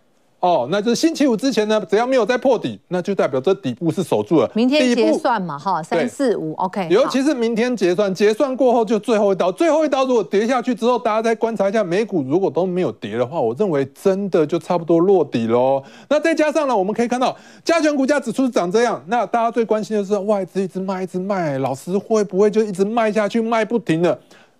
[0.40, 4.48] 哦，那就是星期五之前呢，只要没有再破底，那就代表这底部是守住了。
[4.55, 6.87] 明天结算嘛，哈，三四五，OK。
[6.88, 15.83] 尤其是明天结算，结算过后就最后一刀，最后一刀如果跌下去之后，大家再观察一下美股，如果都没有跌的话，我认为真的就差不多落底喽。
[16.09, 24.16] 那再加上呢，我们可以看到加权股价指数是长这样，那大家最关心的是外资一直卖，一直卖，老师会不会就一直卖下去，卖不停了？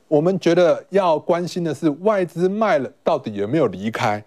[0.09, 4.25] 我们觉得要关心的是外资卖了，到底有没有离开？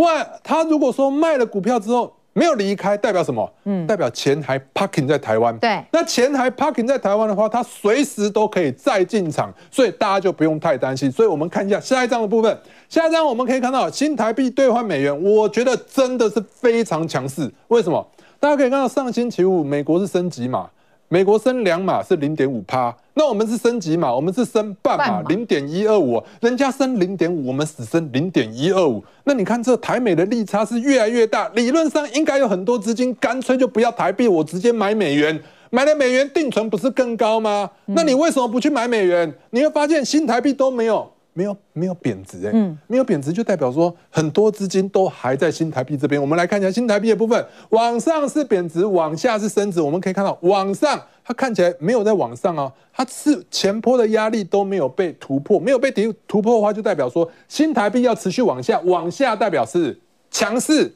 [0.00, 3.52] 外，他如果说卖了股票之后没有离开，代表什么？
[3.64, 5.56] 嗯，代表钱还 parking 在台湾。
[5.58, 11.10] 对，那钱还 parking 在台湾的话，他随时都可以再进场，所以大家就不用太担心。
[11.10, 12.58] 所以我们看一下下一张的部分，
[12.88, 17.50] 下一张我们可以看到新台币兑换美元，我觉得真的是非常强势。
[17.68, 18.06] 为什么？
[18.38, 20.70] 大家可以看到上星期五美国是升级嘛？
[21.12, 29.04] 美国升两码是零点五趴，那我们是升几码，我们是升半码零点一二五，人家升零点五，我们只升零点一二五。
[29.24, 35.36] 那你看这台美的利差是越来越大，理论上应该有很多资金干脆就不要台币，我直接买美元，
[35.70, 37.68] 买了美元定存不是更高吗？
[37.86, 39.34] 那你为什么不去买美元？
[39.50, 41.10] 你会发现新台币都没有。
[41.32, 46.20] 没有没有贬值哎，嗯，没有贬值就代表说很多资金都还在新台币这边。
[46.20, 49.80] 我们来看一下新台币的部分，往上是贬值，往下是升值。
[49.80, 59.98] 我们可以看到，往上它看起来没有在往上哦，它是前坡的压力都没有被突破，没有被突突破的话，就代表说新台币要持续往下，往下代表是
[60.30, 60.92] 强势。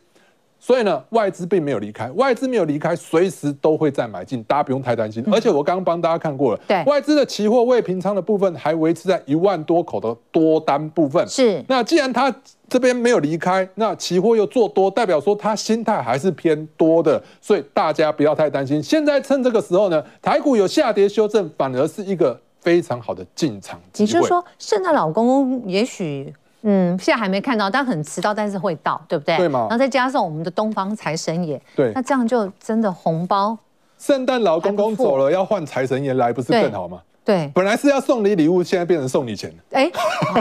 [0.65, 5.23] 所以呢，外资并没有离开，外资没有离开，随时都会再买进，大家不用太担心。
[5.31, 11.23] 而且我刚刚帮大家看过了，对，外资的期货未平仓的部分还维持在一万多口的多单部分。
[11.29, 12.35] 是，那既然他
[12.67, 18.83] 这边没有离开，那期货又做多，代表说他心态还是偏多的，所以大家不要太担心。
[18.83, 24.09] 现在趁这个时候呢，台股有下跌修正，反而是一个非常好的进场机会。
[24.09, 26.33] 也就是说，圣诞老公公也许。
[26.67, 29.37] 嗯，现在还没看到，但很迟到，但是会到，对不对？
[29.37, 29.67] 对吗？
[29.69, 33.57] 然后再加上我们的东方财神爷，对，那这样就真的红包。
[33.99, 37.01] 圣诞老公公走了，要换财神爷来，不是更好吗？
[37.25, 39.51] 对，本来是要送你礼物，现在变成送你钱。
[39.71, 39.91] 哎，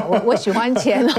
[0.10, 1.08] 我我喜欢钱。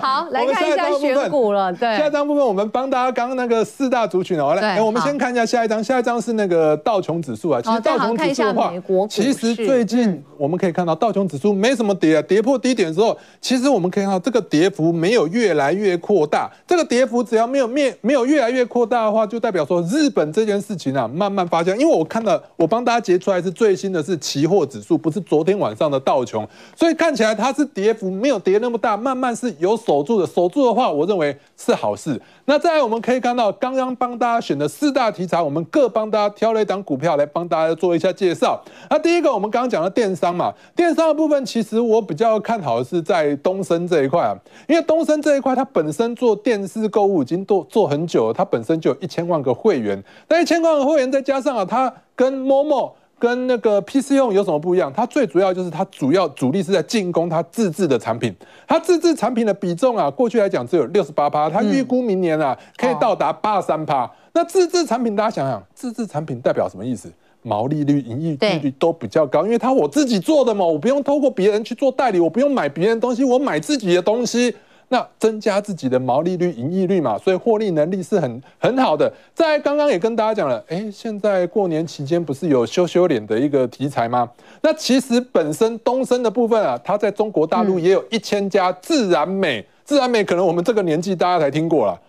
[0.00, 1.72] 好，来看一下选股了。
[1.72, 7.62] 对，下一张部分我们帮大家刚刚那个四大族群哦，来，我们先看一下下一张，下一张是那个道琼指数啊。
[7.62, 8.70] 其实道琼指数的话，
[9.08, 16.50] 其实最近我们可以看到道琼指数没什么跌啊，跌破低点之后，其实我们可以看到这个跌幅没有越来越扩大。
[16.66, 21.74] 这个跌幅只要没有面没有越来越扩大的话，就代表说日本这件事情啊慢慢发酵。
[21.76, 24.49] 因为我看到我帮大家截出来是最新的是期。
[24.50, 30.26] 货指数不是昨天晚上的道琼，所以看起来它是跌幅没有跌那么大，慢慢是有守住的。
[30.26, 32.20] 守住的话，我认为是好事。
[32.46, 38.60] 那再来我们可以看到，刚刚帮大家选的四大题材，我们各帮大家挑了一档股票来帮大家做一下介绍。
[38.90, 44.36] 那第一个，我们刚刚讲的电商嘛，电商的部分其实我比较看好的是在东森这一块啊，
[44.68, 52.92] 因为东森这一块它本身做电视购物已经做做很久了，它本身就有一千万个会员，那一千万个会员再加上啊，它跟 Momo。
[53.20, 54.90] 跟那个 PC 用有什么不一样？
[54.92, 58.34] 它最主要就是它主要主力是在进攻它自制的产品，
[58.66, 64.10] 它自制产品的比重啊，过去来讲只有六十八趴，它预估明年啊可以到达八十三趴。
[64.32, 67.12] 那自制产品大家想想，自制产品代表什么意思？
[67.42, 74.54] 毛利率、盈利利率都比较高，因为它我自己做的嘛，我不用透过别人去做代理，我不用买别人东西，我买自己的东西。
[74.92, 79.10] 那增加自己的毛利率、盈利率嘛，所以获利能力是很很好的。
[79.32, 84.28] 在刚刚也跟大家讲了，哎，现在过年期间不是有羞羞脸的一个题材吗？
[84.60, 92.00] 那其实本身东升的部分啊，它在中国大陆也有一千家自然美，自然美可能我们这个年纪大家才听过了，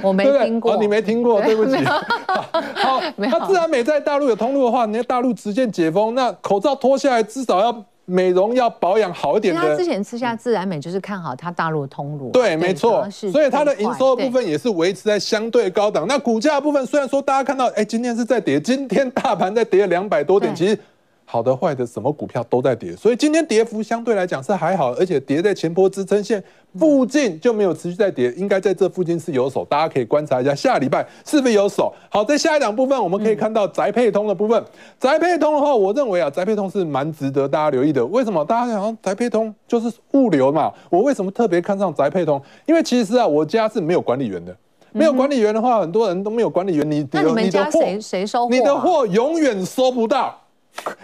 [0.00, 1.76] 我没 听过，你没听过， 对不起。
[1.84, 7.84] 好， 那自然美在大陆有通路的话，你在大陆直接解封，那口罩脱下来至少要。
[8.06, 16.06] 美容要保养好一点的，他之前吃下自然美就是看好它大陆通路，对，没错，所以它的营收的部分也是维持在相对高档。
[16.06, 20.78] 那股价部分虽然说大家看到，哎，今天是在跌，今天大盘在跌了两百多点，其实。
[21.26, 26.42] 好的坏的，什么股票都在跌，所以今天跌幅相对来讲是还好，而且跌在前波支撑线
[26.78, 31.92] 附近就没有持续在跌，应该在这附近是有手，大家可以观察一下下礼拜是不是有手。
[32.10, 34.62] 好，在下一档部分我们可以看到宅配通的部分，
[35.00, 38.04] 宅配通的话，我认为啊，宅配通是蛮值得大家留意的。
[38.06, 38.44] 为什么？
[38.44, 42.40] 大家想宅配通就是物流嘛，我为什么特别看上宅配通？
[42.66, 44.54] 因为其实啊，我家是没有管理员的，
[44.92, 48.54] 没有管理员的话，很多人都没有管理员，你那你们家谁谁收货？
[48.54, 50.38] 你的货永远收不到。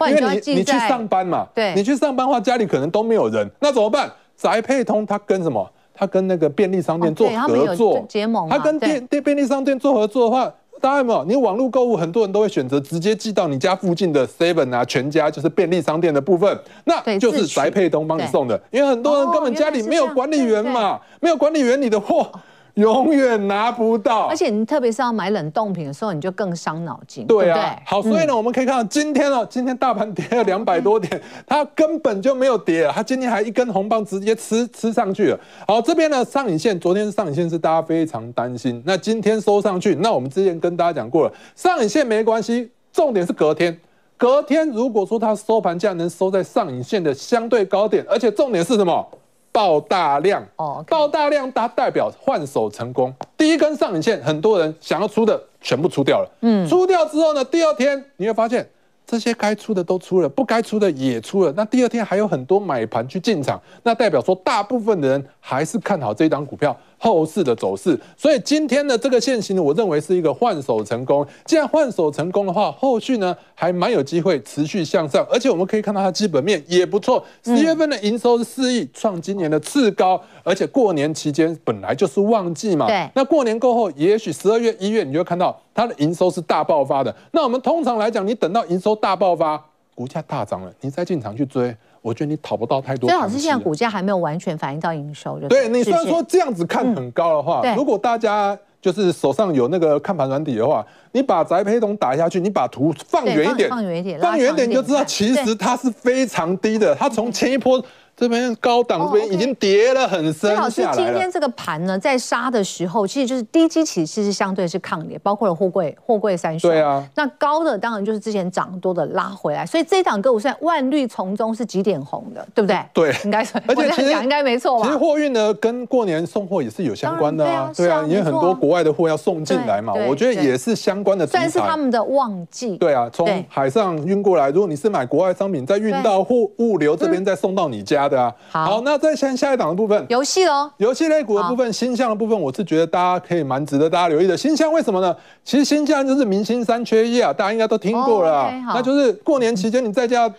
[0.09, 4.11] 因为你你去上班嘛，对，你去上班的话，家里可能都没有人，那怎么办？
[4.35, 5.69] 宅配通它跟什么？
[5.93, 8.49] 它跟那个便利商店做合作，结盟。
[8.49, 11.23] 它跟电电便利商店做合作的话，大家有没有？
[11.25, 18.59] 你网络购物，很多人都会选择直接寄到你家附近的 Seven 啊、全家，就是便利商店的部分，那就是宅配通帮你送的。
[18.71, 22.27] 因为很多人根本家里没有管理员嘛，没有管理员，你的货。
[22.75, 27.25] 永远拿不到，而且你特别是要买冷冻品的时候，你就更伤脑筋。
[27.27, 35.39] 对啊，对对好，所以呢，嗯、我们可以看到今天哦，今天大盘跌了两百多点，嗯、 它根本就没有跌，它今天还一根红棒直接吃吃上去了。
[35.67, 43.77] 好，这边呢上影线，昨天上影线是大家非常担心，那今天收上去，那我们之前跟大家讲过了，上影线没关系，重点是隔天，
[44.17, 49.05] 隔天如果说它收盘价能收在上影线的相对高点，而且重点是什么？
[49.51, 53.13] 爆大量哦，爆大量，它代表换手成功。
[53.37, 56.31] 第一根上影线，很多人想要出的全部出掉了。
[56.41, 58.67] 嗯，出掉之后呢，第二天你会发现
[59.05, 61.53] 这些该出的都出了，不该出的也出了。
[61.57, 66.75] 那第二天还有很多买盘去进场，那代表说大部分的人还是看好这一档股票。
[67.03, 71.25] 后市的走势，所以今天的这个线型呢，我认为是一个换手成功。
[71.45, 77.25] 既然换手成功的话，后续呢还蛮有机会持续向上，而且我们可以看到它基本面也不错。
[77.43, 82.85] 十月份的营收是四亿，创今年的次高，而且过年期间本来就是旺季嘛。
[82.85, 83.09] 对。
[83.15, 87.15] 那过年过后，也许十二月、一月，你就会看到它的营收是大爆发的。
[87.31, 89.59] 那我们通常来讲，你等到营收大爆发，
[89.95, 91.75] 股价大涨了，你再进场去追。
[92.01, 93.09] 我觉得你讨不到太多。
[93.09, 107.83] 所以老师现在股价还没有完全反映到营收，就对你虽然说这样子看很高的话，如果大家就是手上有那个看盘软体的话，你把宅配通打下去，你把图放远一点，放远一点，放远一点，你就知道其实它是非常低的，它从前一波。
[108.21, 116.69] 这边高档这边已经跌了很深，老师，今天这个盘呢，在杀的时候，其实就是低基期，其实相对是抗跌，包括了货柜、货柜三雄。
[116.69, 117.03] 对啊。
[117.15, 122.79] 那高的当然就是之前涨多的拉回来，所以这一档个股现在万绿丛中是几点红的，对不对？
[122.93, 123.53] 对，应该是。
[123.67, 124.85] 而且其实应该没错吧？
[124.85, 127.71] 其实货运呢，跟过年送货也是有相关的啊。
[127.75, 131.25] 对啊，因为很多国外的货要送进来嘛，我觉得也是相关的。
[131.25, 132.77] 算是他们的旺季。
[132.77, 138.31] 对啊，从海上运过来，如果你是买国外商品，再运到货物流这边再送到你家的啊。
[138.51, 138.91] 好，那。
[138.91, 144.35] 那再下下一档的部分，游戏哦，游戏类股的部分，新向的部分，我是觉得大家可以蛮值得大家留意的。
[144.35, 145.15] 新向为什么呢？
[145.45, 148.41] 其实新向就是明星三缺一啊，大家应该都听过了。
[148.41, 150.29] Oh, okay, 那就是过年期间你在家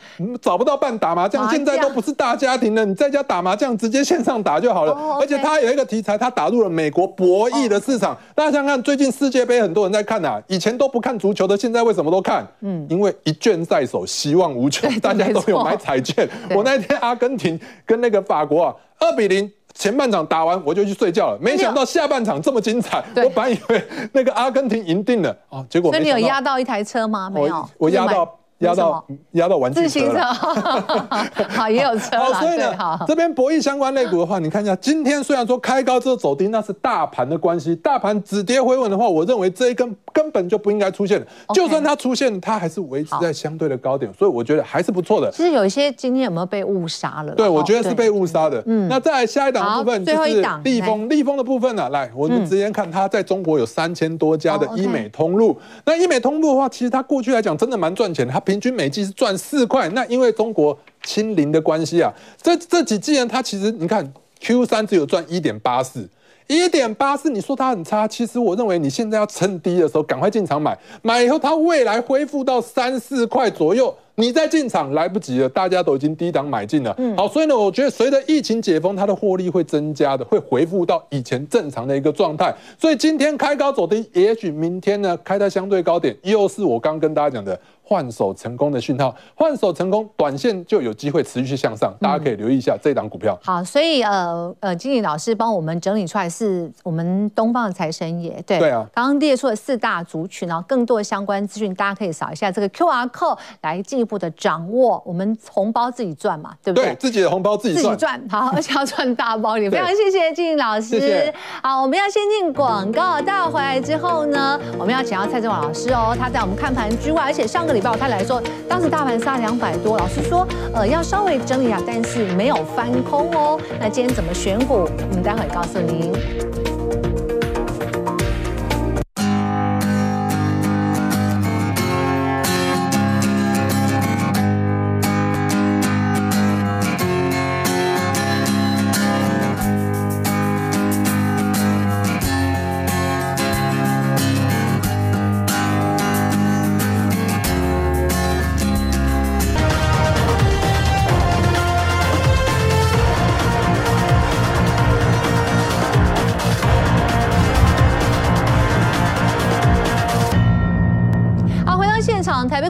[0.42, 4.92] 找不到伴打麻将，现在都不是大家庭了，你在家打麻将直接线上打就好了。
[4.92, 5.22] Oh, okay.
[5.22, 8.10] 而且它有一个题材，它打入了美国博弈的市场。
[8.10, 8.18] Oh.
[8.34, 12.46] 大家想想看，最近世界杯很多人在看啊，以前都不看足球的，现在为什么都看？
[12.60, 16.28] 嗯，因为一卷在手，希望无穷， 大家都有买彩券。
[16.54, 18.76] 我那天阿根廷跟那个法国啊。
[18.98, 23.02] 二比零，前半场打完我就去睡觉了，没想到下半场这么精彩。
[23.16, 27.28] 我本来以为那个阿根廷赢定了哦，结果所以你有压到一台车吗？
[27.28, 28.38] 没有，我压到。
[28.62, 30.20] 压到压到玩具车，自行车
[31.50, 32.40] 好，也有车好。
[32.40, 37.74] 所以呢，这边博弈相关类股的话，你看一下，今天虽然说开高之后走低，那是大盘的关系。
[37.76, 41.24] 大盘止跌回稳的话，我认为这一根根本就不应该出现。
[41.54, 45.30] 就算它出现，它还是维持在相对的高点，所以我觉得还是不错的。
[45.30, 47.34] 其实有一些今天有没有被误杀了？
[47.34, 48.62] 对，我觉得是被误杀的。
[48.66, 55.58] 嗯，那再来下一档的部分就是立丰，立丰的部分呢，来，我们直接看它在中国有三千多家的医美通路。
[55.84, 59.88] 那医美通路的话，其实它过去来讲真的蛮赚钱的，它平均每季是赚四块。
[59.90, 62.12] 那因为中国清零的关系啊，
[62.42, 66.06] 这这几季呢，它其实你看 Q 三只有赚一点八四，
[66.48, 73.94] 一点八四，你说它很差，其实我认为你现在要趁低的时候赶快进场买，买以后它未来恢复到三四块左右。
[74.16, 76.94] 你再进场来不及了，大家都已经低档买进了。
[76.98, 82.54] 嗯，好，所以呢，我觉得随着疫情解封，它的获利会增加的，会恢复到以前正常的一个状态。
[82.78, 87.58] 所以今天开高走低，也许明天呢开在相对高点，又是我刚跟大家讲的。
[87.84, 93.38] 换手成功的讯号，换手成功，短线就有机会持续向上，大家可以留意一下这档股票。
[93.42, 105.02] 好，所以呃呃，经理老师帮我们整理出来是我们东方的财神爷，对对啊，刚刚列出了四大族群，然后更多的相关资讯，大家可以扫一下这个 QR code 来进一步的掌握。
[105.04, 106.90] 我们红包自己赚嘛，对不对？
[106.90, 109.68] 对，自己的红包自己赚，好， 而且要赚大包里。
[109.68, 110.88] 非常谢谢经理老师。
[110.88, 111.34] 谢谢。
[111.62, 117.92] 好，我们要先进广告，待会回来之后呢，我们要请到蔡振华老师哦，他在我们看盘之外，而且上个礼拜。
[117.96, 123.60] 他来说，当时大盘杀两百多，老师说，呃，要稍微整理啊，但是没有翻空哦。
[123.78, 124.88] 那今天怎么选股？
[125.10, 126.51] 我们待会告诉您。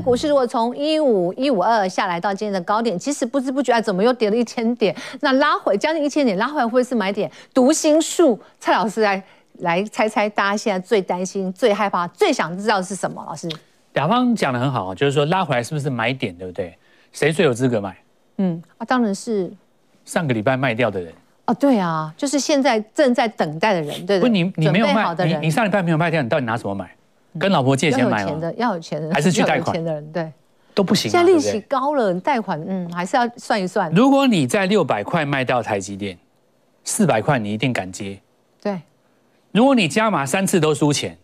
[0.05, 4.95] 股市如果从一五一五二下来到今天的高点，其实不知不觉怎么又跌了一千点？
[5.21, 7.31] 那拉回将近一千点，拉回来会不会是买点？
[7.55, 9.23] 读心术，蔡老师来
[9.59, 13.25] 来猜猜，大家现在最担心、最害怕、最想知道的是什么？
[13.27, 13.49] 老师，
[13.95, 16.77] 雅芳讲的很好，就是说拉回来是不是买点，对不对？
[17.13, 17.97] 谁最有资格买？
[18.39, 19.53] 嗯啊，当然是
[20.05, 21.13] 上个礼拜卖掉的人。
[21.47, 24.21] 哦，对啊，就是现在正在等待的人，对不对？
[24.21, 26.91] 不，你你没有卖，你你上礼拜没有卖掉，你到底拿什么买？
[27.39, 30.13] 跟老婆借钱买的，要有钱的，还是去贷款钱的人？
[30.13, 30.33] 对，
[30.75, 31.11] 都不行。
[31.11, 33.91] 现在利息高了，贷款嗯，还是要算一算。
[33.93, 36.19] 如果你在六百块卖到台积电，
[36.85, 38.21] 四百块你一定敢接。
[38.61, 38.81] 对。
[39.51, 41.17] 如果你加码三次都输钱，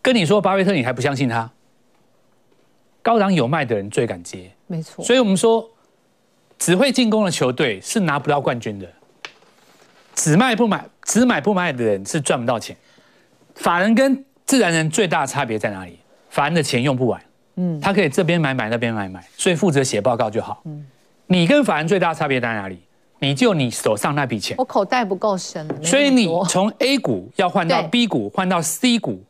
[0.00, 1.50] 跟你说巴菲特，你还不相信他？
[3.02, 5.04] 高档有卖的人最敢接，没错。
[5.04, 5.68] 所以我们说，
[6.58, 8.88] 只会进攻的球队是拿不到冠军的。
[10.14, 12.76] 只卖不买，只买不卖的人是赚不到钱。
[13.56, 15.98] 法人跟自然人最大的差别在哪里？
[16.30, 17.20] 法人的钱用不完，
[17.56, 20.60] 嗯，他可以这边买买那边买买，所以负责写报告就好。
[20.64, 20.84] 嗯，
[21.26, 22.78] 你跟法人最大的差别在哪里？
[23.20, 29.22] 你就你手上那笔钱，我口袋不够深，所以你从 A 股要换到 B 股，换到 C 股，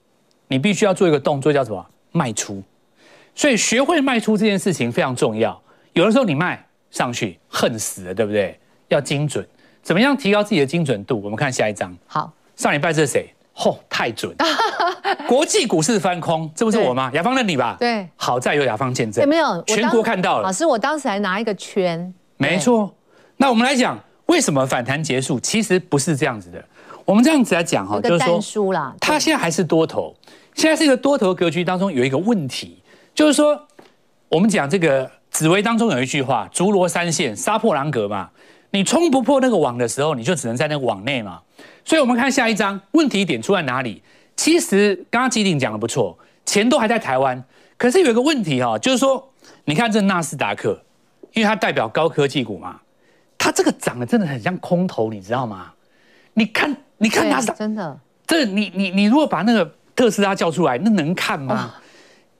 [0.49, 1.87] 你必须要做一个动作，叫什么？
[2.11, 2.61] 卖出。
[3.37, 5.61] 所以学会卖出这件事情非常重要。
[5.93, 8.59] 有的时候你卖上去，恨死了，对不对？
[8.89, 9.47] 要精准。
[9.83, 11.21] 怎么样提高自己的精准度？
[11.23, 11.97] 我们看下一章。
[12.07, 13.29] 好，上礼拜这是谁？
[13.57, 14.35] 嚯、哦，太准！
[15.29, 17.11] 国际股市翻空，这不是我吗？
[17.15, 17.77] 雅芳认你吧？
[17.79, 19.23] 对，好在有雅芳见证。
[19.23, 19.63] 有没有？
[19.67, 20.45] 全国看到了。
[20.45, 22.13] 老师，我当时还拿一个圈。
[22.37, 22.93] 没错。
[23.37, 25.39] 那我们来讲，为什么反弹结束？
[25.41, 26.63] 其实不是这样子的。
[27.05, 30.15] 我们这样子来讲哈，就是说，它现在还是多头。
[30.55, 32.83] 现在是一个多头格局当中有一个问题，
[33.15, 33.61] 就是说，
[34.29, 38.31] 我们讲这个紫薇当中有一句话：“竹罗三线，杀破狼格”嘛。
[38.71, 41.41] 你冲不破那个网的时候，你就只能在那个网内嘛。
[41.85, 44.03] 所以，我们看下一张，问题点出在哪里？
[44.37, 47.43] 其实刚刚吉鼎讲的不错，钱都还在台湾，
[47.77, 49.33] 可是有一个问题哈，就是说，
[49.65, 50.81] 你看这纳斯达克，
[51.35, 52.81] 因为它代表高科技股嘛，
[53.39, 55.73] 它这个涨得真的很像空头，你知道吗？
[56.33, 61.75] 你看，你看纳斯达，真的，这你你你如果把那个特斯拉叫出来，那能看吗？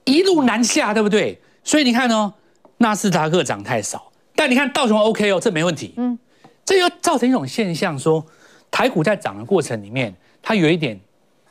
[0.03, 1.39] 一路南下，对不对？
[1.63, 2.33] 所以你看哦，
[2.77, 6.17] 纳斯达克涨太少，但你看道琼 OK 哦，这没问题，嗯。
[6.65, 8.25] 这又造成一种现象，说
[8.71, 10.99] 台股在涨的过程里面，它有一点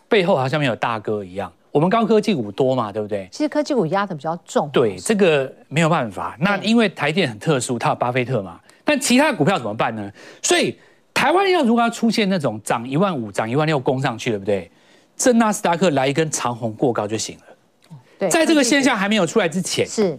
[0.09, 1.53] 背后好像没有大哥一样。
[1.71, 3.29] 我们高科技股多嘛，对不对？
[3.33, 4.69] 其实科技股压的比较重。
[4.73, 6.37] 对，这个没有办法。
[6.39, 8.61] 那因为台电很特殊，它有巴菲特嘛。
[8.85, 10.09] 但其他股票怎么办呢？
[10.41, 10.79] 所以
[11.13, 14.71] 台湾要如果要出现那种涨一万五、涨一万六攻上去，对不对？
[15.17, 17.97] 这纳斯达克来一根长红过高就行了。
[18.21, 20.17] 对，在这个现象还没有出来之前，是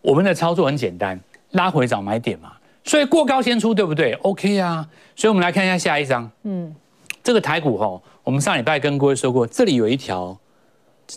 [0.00, 1.20] 我们的操作很简单，
[1.52, 2.52] 拉回找买点嘛。
[2.86, 4.88] 所以过高先出，对不对？OK 啊。
[5.14, 6.30] 所以我们来看一下下一张。
[6.44, 6.74] 嗯，
[7.22, 10.38] 这个台股哈，我们上礼拜跟各位说过，这里有一条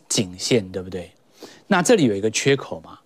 [0.07, 1.11] 颈线，对不对？
[1.67, 2.97] 那这里有一个缺口嘛。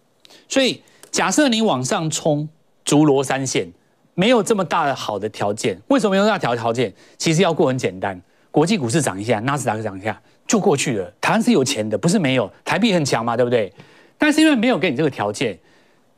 [0.47, 2.47] 所以假设你往上冲，
[2.85, 3.67] 竹罗三线，
[4.13, 5.77] 没有这么大的好的条件。
[5.87, 6.93] 为什么没有这么大条件？
[7.17, 11.11] 其实要过很简单，国际股市涨一下，纳斯达克涨一下就过去了。
[11.19, 13.73] 台湾是有钱的，不是没有，台币很强嘛，对不对？
[14.17, 15.57] 但是因为没有给你这个条件，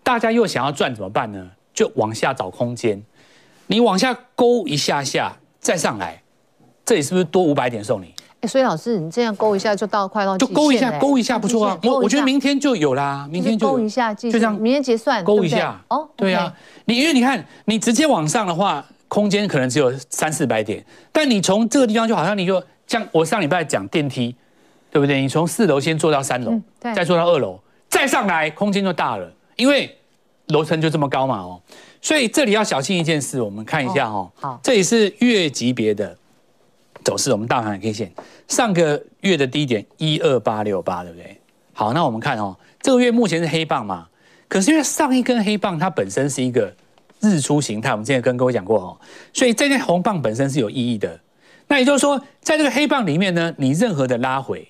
[0.03, 1.49] 大家又想要赚怎么办呢？
[1.76, 2.99] 就往下找空间，
[3.67, 6.23] 你往下勾一下下，再上来，
[6.86, 8.13] 这里是不是多五百点送你？
[8.39, 11.78] 哎，所以老师，你这样勾一下就到快到，就勾一下，勾一下不错啊。
[11.84, 15.84] 我我觉得明天就有啦，明天就勾一下，就这样，明天结算勾一下。
[15.89, 16.51] 哦，对啊，
[16.86, 24.34] 你因为你看，你直接往上的话，空间可能只有三四百点，但你从这个地方就好像你就像我上礼拜讲电梯，
[24.89, 25.19] 对不对？
[25.19, 27.59] 你从四楼先坐到三楼，再坐到二楼，
[27.89, 29.93] 再上来，空间就大了，因为。
[30.47, 31.61] 楼层就这么高嘛哦，
[32.01, 34.31] 所以这里要小心一件事，我们看一下哦。
[34.35, 36.15] 好，这里是月级别的
[37.03, 38.11] 走势，我们大盘 K 线
[38.47, 41.39] 上个月的低点一二八六八，对不对？
[41.73, 44.07] 好，那我们看哦，这个月目前是黑棒嘛，
[44.47, 46.71] 可是因为上一根黑棒它本身是一个
[47.19, 48.97] 日出形态，我们之前跟各位讲过哦，
[49.33, 51.19] 所以这根红棒本身是有意义的。
[51.67, 54.67] 那也就是说，在这个黑棒里面呢，你任何的拉回，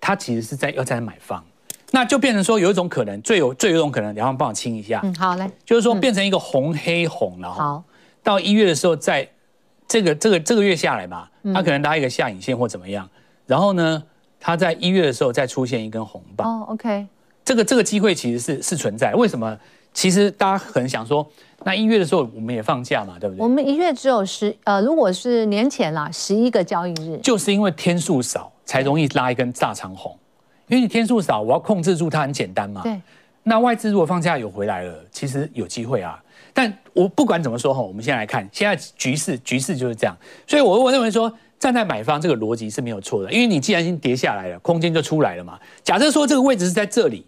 [0.00, 1.44] 它其实是在要在买方。
[1.92, 5.00] 那就变成说有一种可能，最有最有一种可能，然后帮我清一下。
[5.04, 5.48] 嗯，好嘞。
[5.64, 7.52] 就是说变成一个红黑红了。
[7.52, 7.84] 好。
[8.22, 9.28] 到一月的时候，在
[9.86, 13.08] 这个这个这个月下来嘛，它可能拉一个下影线或怎么样。
[13.46, 14.02] 然后呢，
[14.40, 16.48] 它在一月的时候再出现一根红棒。
[16.48, 17.06] 哦，OK。
[17.44, 19.12] 这个这个机会其实是是存在。
[19.14, 19.58] 为什么？
[19.92, 21.28] 其实大家很想说，
[21.64, 23.42] 那一月的时候我们也放假嘛，对不对？
[23.42, 27.18] 我们一月只有十呃，如果是年前啦，十一个交易日。
[27.18, 30.16] 就是因为天数少，才容易拉一根大长红。
[30.72, 32.80] 因为你天数少，我要控制住它很简单嘛。
[32.82, 32.98] 对。
[33.42, 36.18] 那外资如果放假有回来了，其实有机会啊。
[36.54, 40.16] 但我不管怎么说哈，我们先来看现在局势，局势就是这样。
[40.46, 45.60] 所以，我我认为说站在买方这个逻辑是没有错的，因为你既然已经跌下来了，空间就出来了嘛。
[45.82, 47.26] 假设说这个位置是在这里，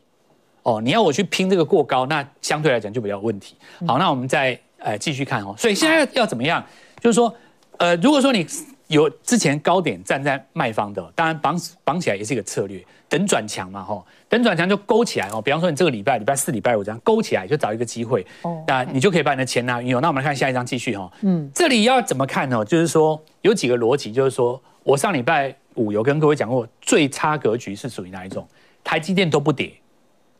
[0.62, 3.56] 哦，你要我去拼这个过高，那相对来讲就比较问题。
[3.86, 5.54] 好，那我们再呃继续看哦。
[5.58, 6.64] 所以现在要怎么样？
[6.98, 7.34] 就是说，
[7.76, 8.46] 呃，如果说你
[8.86, 12.84] 有之前高点站在卖方的，当然绑绑起来也是一个策略，
[13.14, 15.40] 等转强嘛，吼，等转强就勾起来哦。
[15.40, 20.02] 比方说你这个礼拜礼拜四、礼拜五这样勾起来，就找一个机会，哦，那你就可以把你的钱拿运用。
[20.02, 21.08] 那我们来看下一张，继续哈。
[21.20, 22.64] 嗯，这里要怎么看呢？
[22.64, 28.44] 就是说有几个逻辑，就是说我上礼拜五有跟各位讲过，最差格局是属于哪一种？
[28.82, 29.72] 台积电都不跌。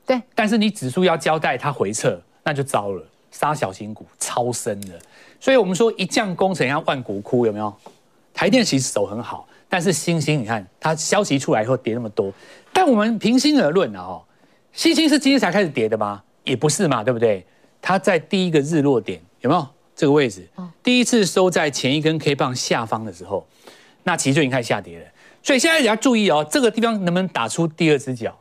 [0.04, 3.00] 对，但是你指数要交代它回撤，那就糟了，
[3.30, 4.98] 杀小型股超深的。
[5.38, 7.72] 所以我们说一将功成要万骨枯，有没有？
[8.34, 12.32] 台电其实手很好，但是星星你看它消息出来以后跌那么多，
[12.74, 14.22] 但我们平心而论啊，哦，
[14.72, 16.22] 欣兴是今天才开始跌的吗？
[16.42, 17.46] 也不是嘛，对不对？
[17.80, 20.46] 它在第一个日落点有没有这个位置？
[20.82, 23.46] 第一次收在前一根 K 棒下方的时候，
[24.02, 25.06] 那其实就已经开始下跌了。
[25.42, 28.36] 所以现在你要注意哦，这个地方能不能打出第二只脚？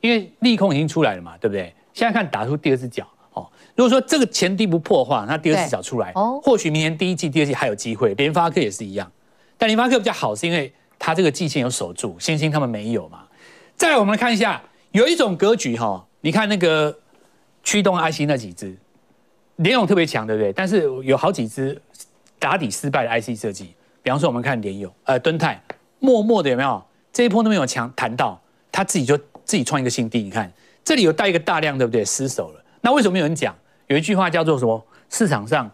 [0.00, 1.74] 因为利空已经出来了嘛，对不对？
[1.92, 3.46] 现在看打出第二只脚哦。
[3.74, 8.14] 如果说这个前低不破的话，那第二只脚出来，哦，或许明年第一季、第二季还有机会。
[8.14, 9.10] 联发科也是一样，
[9.58, 13.23] 但联发科比较好，是因为它这个季线有守住，星星他们没有嘛。
[13.76, 14.62] 再，我们来看一下，
[14.92, 16.96] 有一种格局哈，你看那个
[17.62, 18.76] 驱动 IC 那几只，
[19.56, 20.52] 联咏特别强，对不对？
[20.52, 21.80] 但是有好几只
[22.38, 25.62] 打底失败的 IC 设计，比方说我们看联咏，呃，敦泰，
[25.98, 28.40] 默默的有没有这一波都没有强谈到，
[28.72, 29.18] 他自己就。
[29.46, 30.50] 自己创一个新低，你看
[30.82, 32.02] 这里有带一个大量，对不对？
[32.02, 32.64] 失守了。
[32.80, 33.54] 那为什么有人讲？
[33.88, 34.82] 有一句话叫做什么？
[35.10, 35.70] 市场上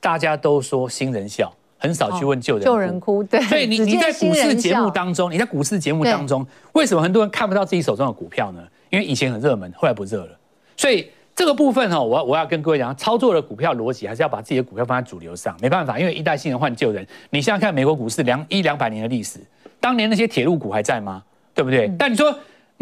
[0.00, 2.64] 大家都说新人笑，很少去问旧人。
[2.64, 3.40] 旧人哭，对。
[3.42, 8.62] 所以你你在股市节目当中，你在股市节目当中，为什么很多人看不到自己手中的股票呢？
[8.90, 10.38] 因为以前很热门，后来不热了。
[10.76, 15.56] 所以这个部分哈，我我要跟各位讲，操作的股票逻辑还是要把自己的股票放在主流上。
[15.60, 17.04] 没办法，因为一代新人换旧人。
[17.30, 19.40] 你现在看美国股市两一两百年的历史，
[19.80, 21.22] 当年那些铁路股还在吗？
[21.54, 21.86] 对不对？
[21.88, 22.32] 嗯、但你说。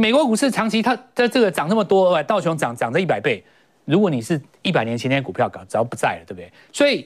[0.00, 3.42] 美国股市长期它在这个涨那么多，道琼涨涨这一百倍。
[3.84, 6.48] 如果你是一百年前那些股票搞，只要不在了，对不对？
[6.72, 7.04] 所以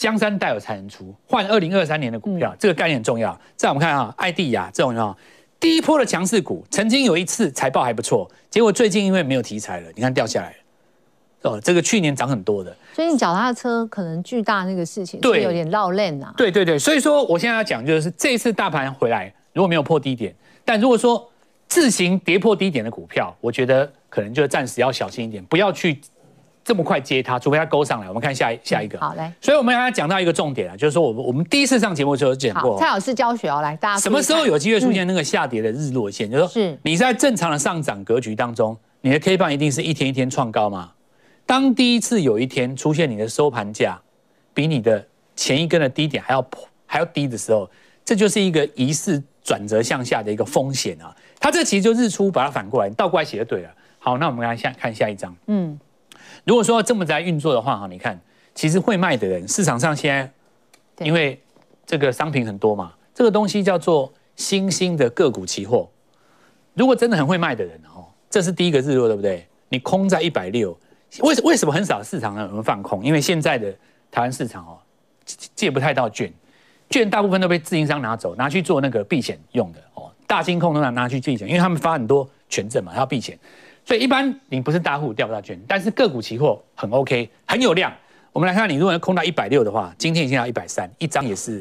[0.00, 3.38] 江山代有才人出，换二零二三年的股票，这个概念很重要。
[3.54, 5.14] 再我们看啊，爱迪亚这种啊，
[5.60, 10.56] 第一波的强势股，曾经有一次财报还不错，结果最近因为没有题材了，你看掉下来了。
[11.42, 16.32] 哦，这个去年涨很多的，所以你脚踏车可能巨大那个事情，对，有点绕链啊。
[16.34, 20.34] 对对对，所以说我现在要讲就是这一次大盘回来，如果没有破低点，
[20.64, 21.30] 但如果说
[21.68, 26.00] 自行跌破低点的股票，我觉得可能就暂时要小心一点，不要去
[26.64, 28.08] 这么快接它，除非它勾上来。
[28.08, 28.98] 我们看下一下一个。
[29.00, 29.32] 好嘞。
[29.40, 36.30] 所以我们刚才讲到一个重点啊，就是说我们我们第一次上节目的时候讲过，蔡老师教学哦，来大家什么时候有机会出现那个下跌的日落线？
[36.30, 40.92] 就是说，你在正常的上涨格局当中，你的 K 棒一定是一天一天创高嘛。
[41.46, 44.00] 当第一次有一天出现你的收盘价
[44.54, 45.04] 比你的
[45.34, 46.46] 前一根的低点还要
[46.86, 47.68] 还要低的时候，
[48.04, 51.12] 这就是一个疑似转折向下的一个风险啊。
[51.40, 53.70] 它这其实就日出，把它反过来，倒过来写就对了。
[53.98, 55.34] 好，那我们来下看下一张。
[55.46, 55.78] 嗯，
[56.44, 58.18] 如果说这么在运作的话，哈，你看，
[58.54, 61.40] 其实会卖的人，市场上现在因为
[61.86, 65.88] 这个商品很多嘛，这个东西叫做新兴的个股期货。
[66.74, 69.46] 如果真的很会卖的人，哦，这是第一个日落，对不对？
[69.68, 70.76] 你空在一百六，
[71.20, 73.04] 为什为什么很少市场上有人放空？
[73.04, 73.70] 因为现在的
[74.10, 74.78] 台湾市场哦，
[75.54, 76.32] 借不太到券，
[76.88, 80.10] 券大部分都被自营商拿走，拿去做那个避险用的哦。
[80.26, 83.38] 大金控都拿拿去避险，因为他们发很多权证嘛，他要避险，
[83.90, 87.92] 所以一般你不是大户掉不到券，但是个股期货很 OK，很有量。
[88.32, 91.60] 我们来看，你如果要空到一百六的话，今天已经到一百三，一张也是。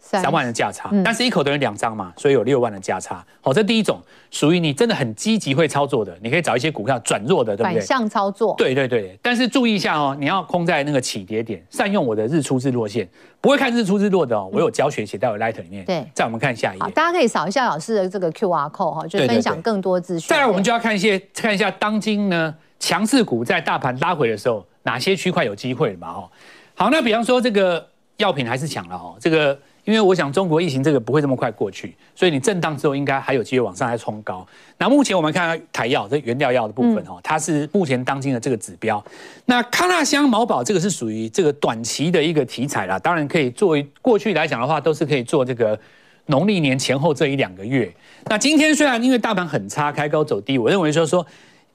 [0.00, 3.24] 三万的价差，但是一口等于两张嘛，所以有六万的价差。
[3.40, 7.78] 好，这第一种属于你真的很积极会操作的，你可以找一些股票转弱的，对不对？
[7.78, 8.54] 反向操作。
[8.56, 13.08] 对对对，但是注意一下哦，你要空在那个起跌点，善用我的日出日落线。
[13.40, 15.84] 不会看日出日落的哦，我有教学写在我 Light 里面。
[15.84, 16.90] 对，再我们看下一页。
[16.90, 20.28] 大家可以扫一下老师的这个 QR code 哈，就分享更多资讯。
[20.28, 26.08] 再来，我们就要看一些看一下当今呢强势股在大盘拉回的时候，哪些区块有机会嘛？
[26.08, 26.28] 哦，
[26.74, 27.86] 好，那比方说这个
[28.18, 29.58] 药品还是强了哦，这个。
[29.84, 34.46] 因为我想中国疫情这个不会这么快过去，所以你震荡之后应该还有机会往上来冲高。
[34.78, 39.02] 那目前我们看台药这原料药的部分哦，它是目前当今的这个指标。
[39.46, 45.78] 那康纳香毛宝这个是属于这个短期的一个题材啦，当然可以作为过去来讲的话，都是可以做这个
[46.26, 47.92] 农历年前后这一两个月。
[48.26, 51.26] 那今天虽然因为大盘很差，开高走低，我认为就是说。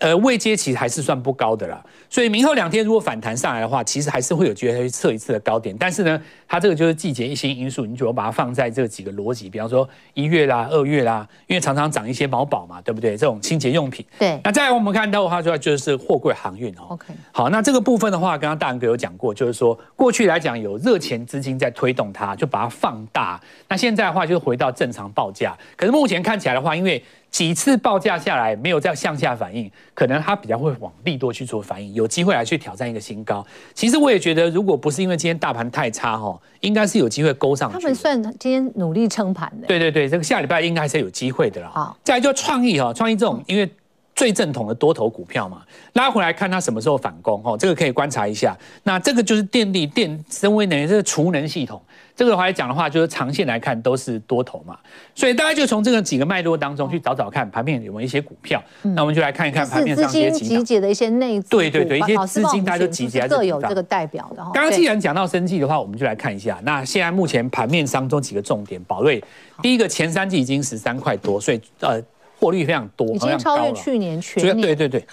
[0.05, 5.75] 呃，位阶其实还是算不高的啦，所以明后两天如果反弹上来的话，其实还是会有机会去测一次的高点。
[5.79, 13.17] 但是呢，它这个就是季节一些因素，你就要把它放在这几个逻辑，比方说一月啦、二月啦，因为常常涨一些毛宝嘛，对不对？
[13.17, 14.05] 这种清洁用品。
[14.19, 14.39] 对。
[14.43, 16.89] 那再来我们看到的话，就就是货柜航运哦。
[16.89, 17.05] OK。
[17.31, 23.41] 好，那这个部分的话，刚刚大仁哥有讲过，就是说过去来讲有热钱资金在推动它，就把它放大。
[23.67, 25.57] 那现在的话，就回到正常报价。
[25.75, 27.03] 可是目前看起来的话，因为
[27.36, 33.45] 几次报价下来没有再向下反应，可能它比较会往利多去做反应，有机会来去挑战一个新高。
[33.73, 37.73] 其实我也觉得，如果不是因为今天大盘太差哈，应该是有机会勾上去。
[37.73, 39.67] 他们算今天努力撑盘的。
[39.67, 41.69] 对对对，这个下礼拜应该还是有机会的啦。
[41.73, 43.69] 好，再来就创意哈，创意这种因为。
[44.16, 45.61] 最正统的多头股票嘛，
[45.93, 48.57] 拉回来看它什么时候反攻哦，这个可以观察一下。
[48.84, 51.82] 那这个就是电力、电、生威能源这个储能系统，
[52.16, 54.78] 这个的话来讲的话，就是长线来看都是多头嘛。
[55.13, 58.63] 所以大家就从这个几个脉络当中去找找看盘面有没有一些股票。
[58.84, 61.49] 那我们就来看一看盘面上一些集结的一些内资。
[61.49, 64.38] 对对对，一些资金大家就集结在这各有这个代表的。
[64.53, 66.57] 刚刚既然讲到生计的话，我们就来看一下。
[66.63, 69.22] 那现在目前盘面当中几个重点，宝瑞
[69.61, 72.01] 第一个前三季已经十三块多，所以呃。
[72.45, 74.61] 获利非常多，已经超越去年全年。
[74.61, 75.03] 对对对，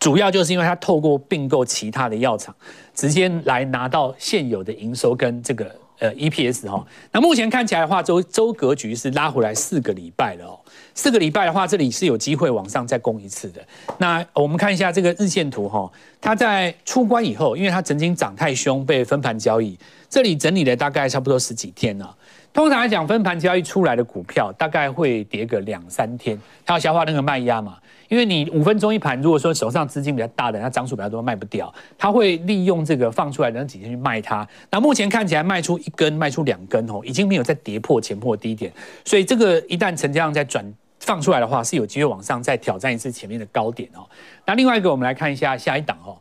[0.00, 2.52] 主要就是因为它透过并购其他的药厂，
[2.92, 6.84] 直接来拿到现有的营收跟这个呃 EPS 哈。
[7.12, 10.58] 那目前看起来的话，周周格局是拉回来四个礼拜了哦。
[10.96, 13.64] 四个礼拜的话，这里是有机会往上再攻一次的。
[13.98, 15.88] 那我们看一下这个日线图哈，
[16.20, 19.78] 它在出关以后，因为它曾经涨太凶，被分盘交易，
[20.08, 22.16] 这里整理了大概差不多十几天了。
[22.52, 27.78] 通常来讲，分盘交易出来的股票大概会跌个两三天，它要消化那个卖压嘛。
[28.08, 34.46] 因为你五分钟一盘，如果说手上资金比较大的，它张数比较多，卖不掉，它会利用这个放出来的那几天去卖它。
[34.70, 38.72] 那目前看起来卖出一根，卖出两根哦，已经没有再跌破前破低点，
[39.04, 40.64] 所以这个一旦成交量再转。
[41.02, 44.04] 放出来的话是有机会往上再挑战一次前面的高点哦。
[44.44, 46.14] 那另外一个，我们来看一下下一档哦。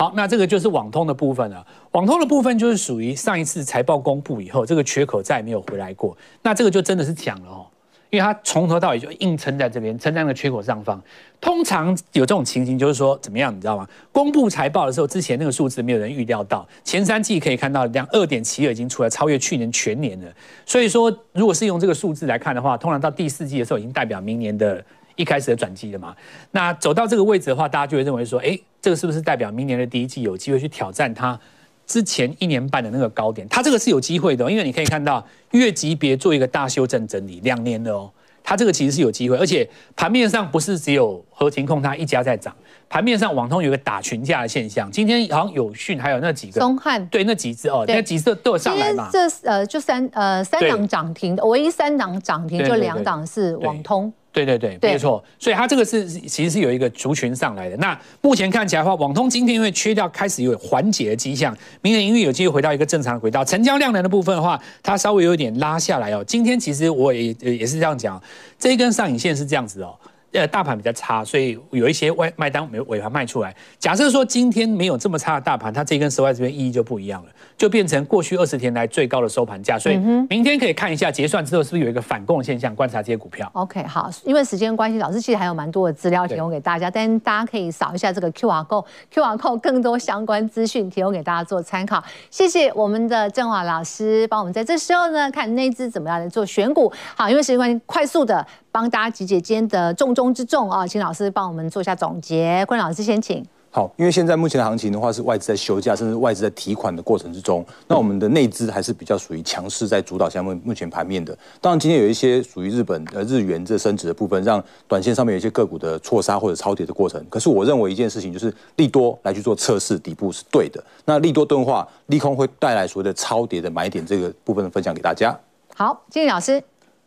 [0.00, 1.62] 好，那这个就是网通的部分了。
[1.90, 6.16] 网通的部分就是属于上一次财报公布以后，这个缺口再也没有回来过。
[6.40, 7.66] 那这个就真的是强了哦。
[8.08, 10.98] 因为它从头到尾就硬撑在这边，撑在那个缺口上方。
[11.38, 13.86] 通常有这种情形，就是说怎么样，你知道吗？
[14.10, 20.26] 公布财报的时候，之前那个数字没有人预料到，前三季可以看到量二点七二已经出来，超越去年全年了。
[20.64, 24.82] 所以说，如果是用这个数字来看的话，通常到第四季的时候，已经代表明年的
[25.20, 26.16] 一开始的转机了嘛。
[26.50, 31.38] 那走到这个位置的话，大家就会认为说，哎，这个是不是代表明年的第一季有机会去挑战它？
[31.86, 38.08] 之前一年半的那个高点，它这个是有机会的，因为你可以看到月级别做一个大修正整理，两年的哦，
[38.44, 42.54] 它这个其实是有机会，而且盘面上不是只有合勤控它一家在涨，
[42.88, 47.04] 盘面上网通有一个打群架的现象，今天好像有讯还有那几个松汉。
[47.08, 54.12] 对那几只哦，那几只都有上来嘛，这呃就三呃三档涨停的，唯一三档涨停就两档是网通。
[54.32, 57.76] 对对对，没错，所以它这个是其实是有一个族群上来的。
[57.78, 63.44] 那目前看起来的话，网通今天因为缺掉，开始有缓解的迹象，明年因为有机会回到一个正常的轨道。
[63.44, 66.22] 成交量能的部分的话，它稍微有一点拉下来哦。
[66.24, 68.22] 今天其实我也也是这样讲，
[68.58, 69.94] 这一根上影线是这样子哦。
[70.32, 73.54] 呃，大盘比较差，所以有一些外卖单没尾盘卖出来。
[73.80, 79.76] 假设说今天没有这么差的大盘，它这一根收在这边意义就不一样了，就变成过去二十天来最高的收盘价。
[79.76, 79.96] 所以
[80.28, 83.50] 明天可以看一下结算之后是不是有一个反攻的现象，观察这些股票。
[83.54, 92.00] OK，好，因为时间关系，老师其实还有蛮多的资料提供给大家，但大家可以扫一下这个 QR code，QR code 更多相关资讯提供给大家做参考。
[92.30, 96.92] 谢谢我们的振华老师帮我们在这时候呢看内资怎么样来做选股。
[97.16, 98.46] 好，因为时间关系，快速的。
[98.72, 102.64] 帮大家集结今天的重中之重啊，请老师帮我们做一下总结。
[102.66, 103.44] 坤老师先请。
[103.72, 107.64] 好，因为现在目前的行情的话，是外资在休假，甚至外资在提款的过程之中。
[107.86, 111.36] 那我们的内资还是比较属于强势，在主导下目目前盘面的。
[111.60, 117.24] 当然，今天有一些属于日本呃日元这升值的部分，让短线上面有一些个股的错杀或者超跌的过程。
[117.30, 120.82] 可是我认为一件事情就是利多来去做测试底部是对的。
[121.04, 125.38] 那利多钝化，利空会带来所谓的超跌的买点，这个部分的分享给大家。
[125.76, 126.60] 好，金老师。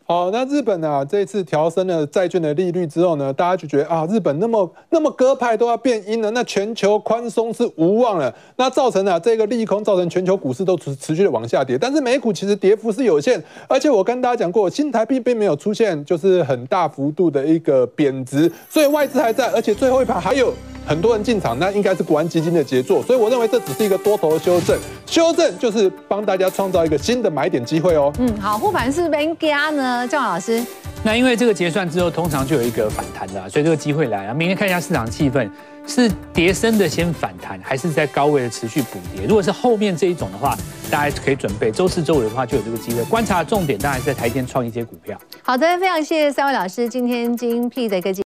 [0.06, 20.52] 好，那日本啊，这一次调升了债券的利率之后呢，大家就觉得啊，日本那么那么鸽派都要变鹰了，那全球宽松是无望了，那造成了这个利空，造成全球股市都持持续的往下跌，但是美股其实跌幅是有限，而且我跟大家讲过，新台币并没有出现就是很大幅度的一个贬值，所以外资还在，而且最后一盘还有。
[20.86, 28.12] 很多人进场，那应该是国安基金的杰作，所以我认为这只是一个多头的修正，修正就是帮大家创造一个新的买点机会哦。
[28.18, 29.93] 嗯，好，护盘是不是加呢？
[30.06, 30.62] 振华老师，
[31.02, 34.34] 那因为这个结算之后，通常就有一个反弹的，所以这个机会来了。
[34.34, 35.48] 明天看一下市场气氛，
[35.86, 39.26] 是跌升的先反弹，还是在高位的持续补跌？
[39.26, 40.56] 如果是后面这一种的话，
[40.90, 43.04] 大家可以准备周四、周五的话就有这个机会。
[43.04, 45.18] 观察重点当然是在台电创一些股票。
[45.42, 48.23] 好的，非常谢谢三位老师今天精辟的一个。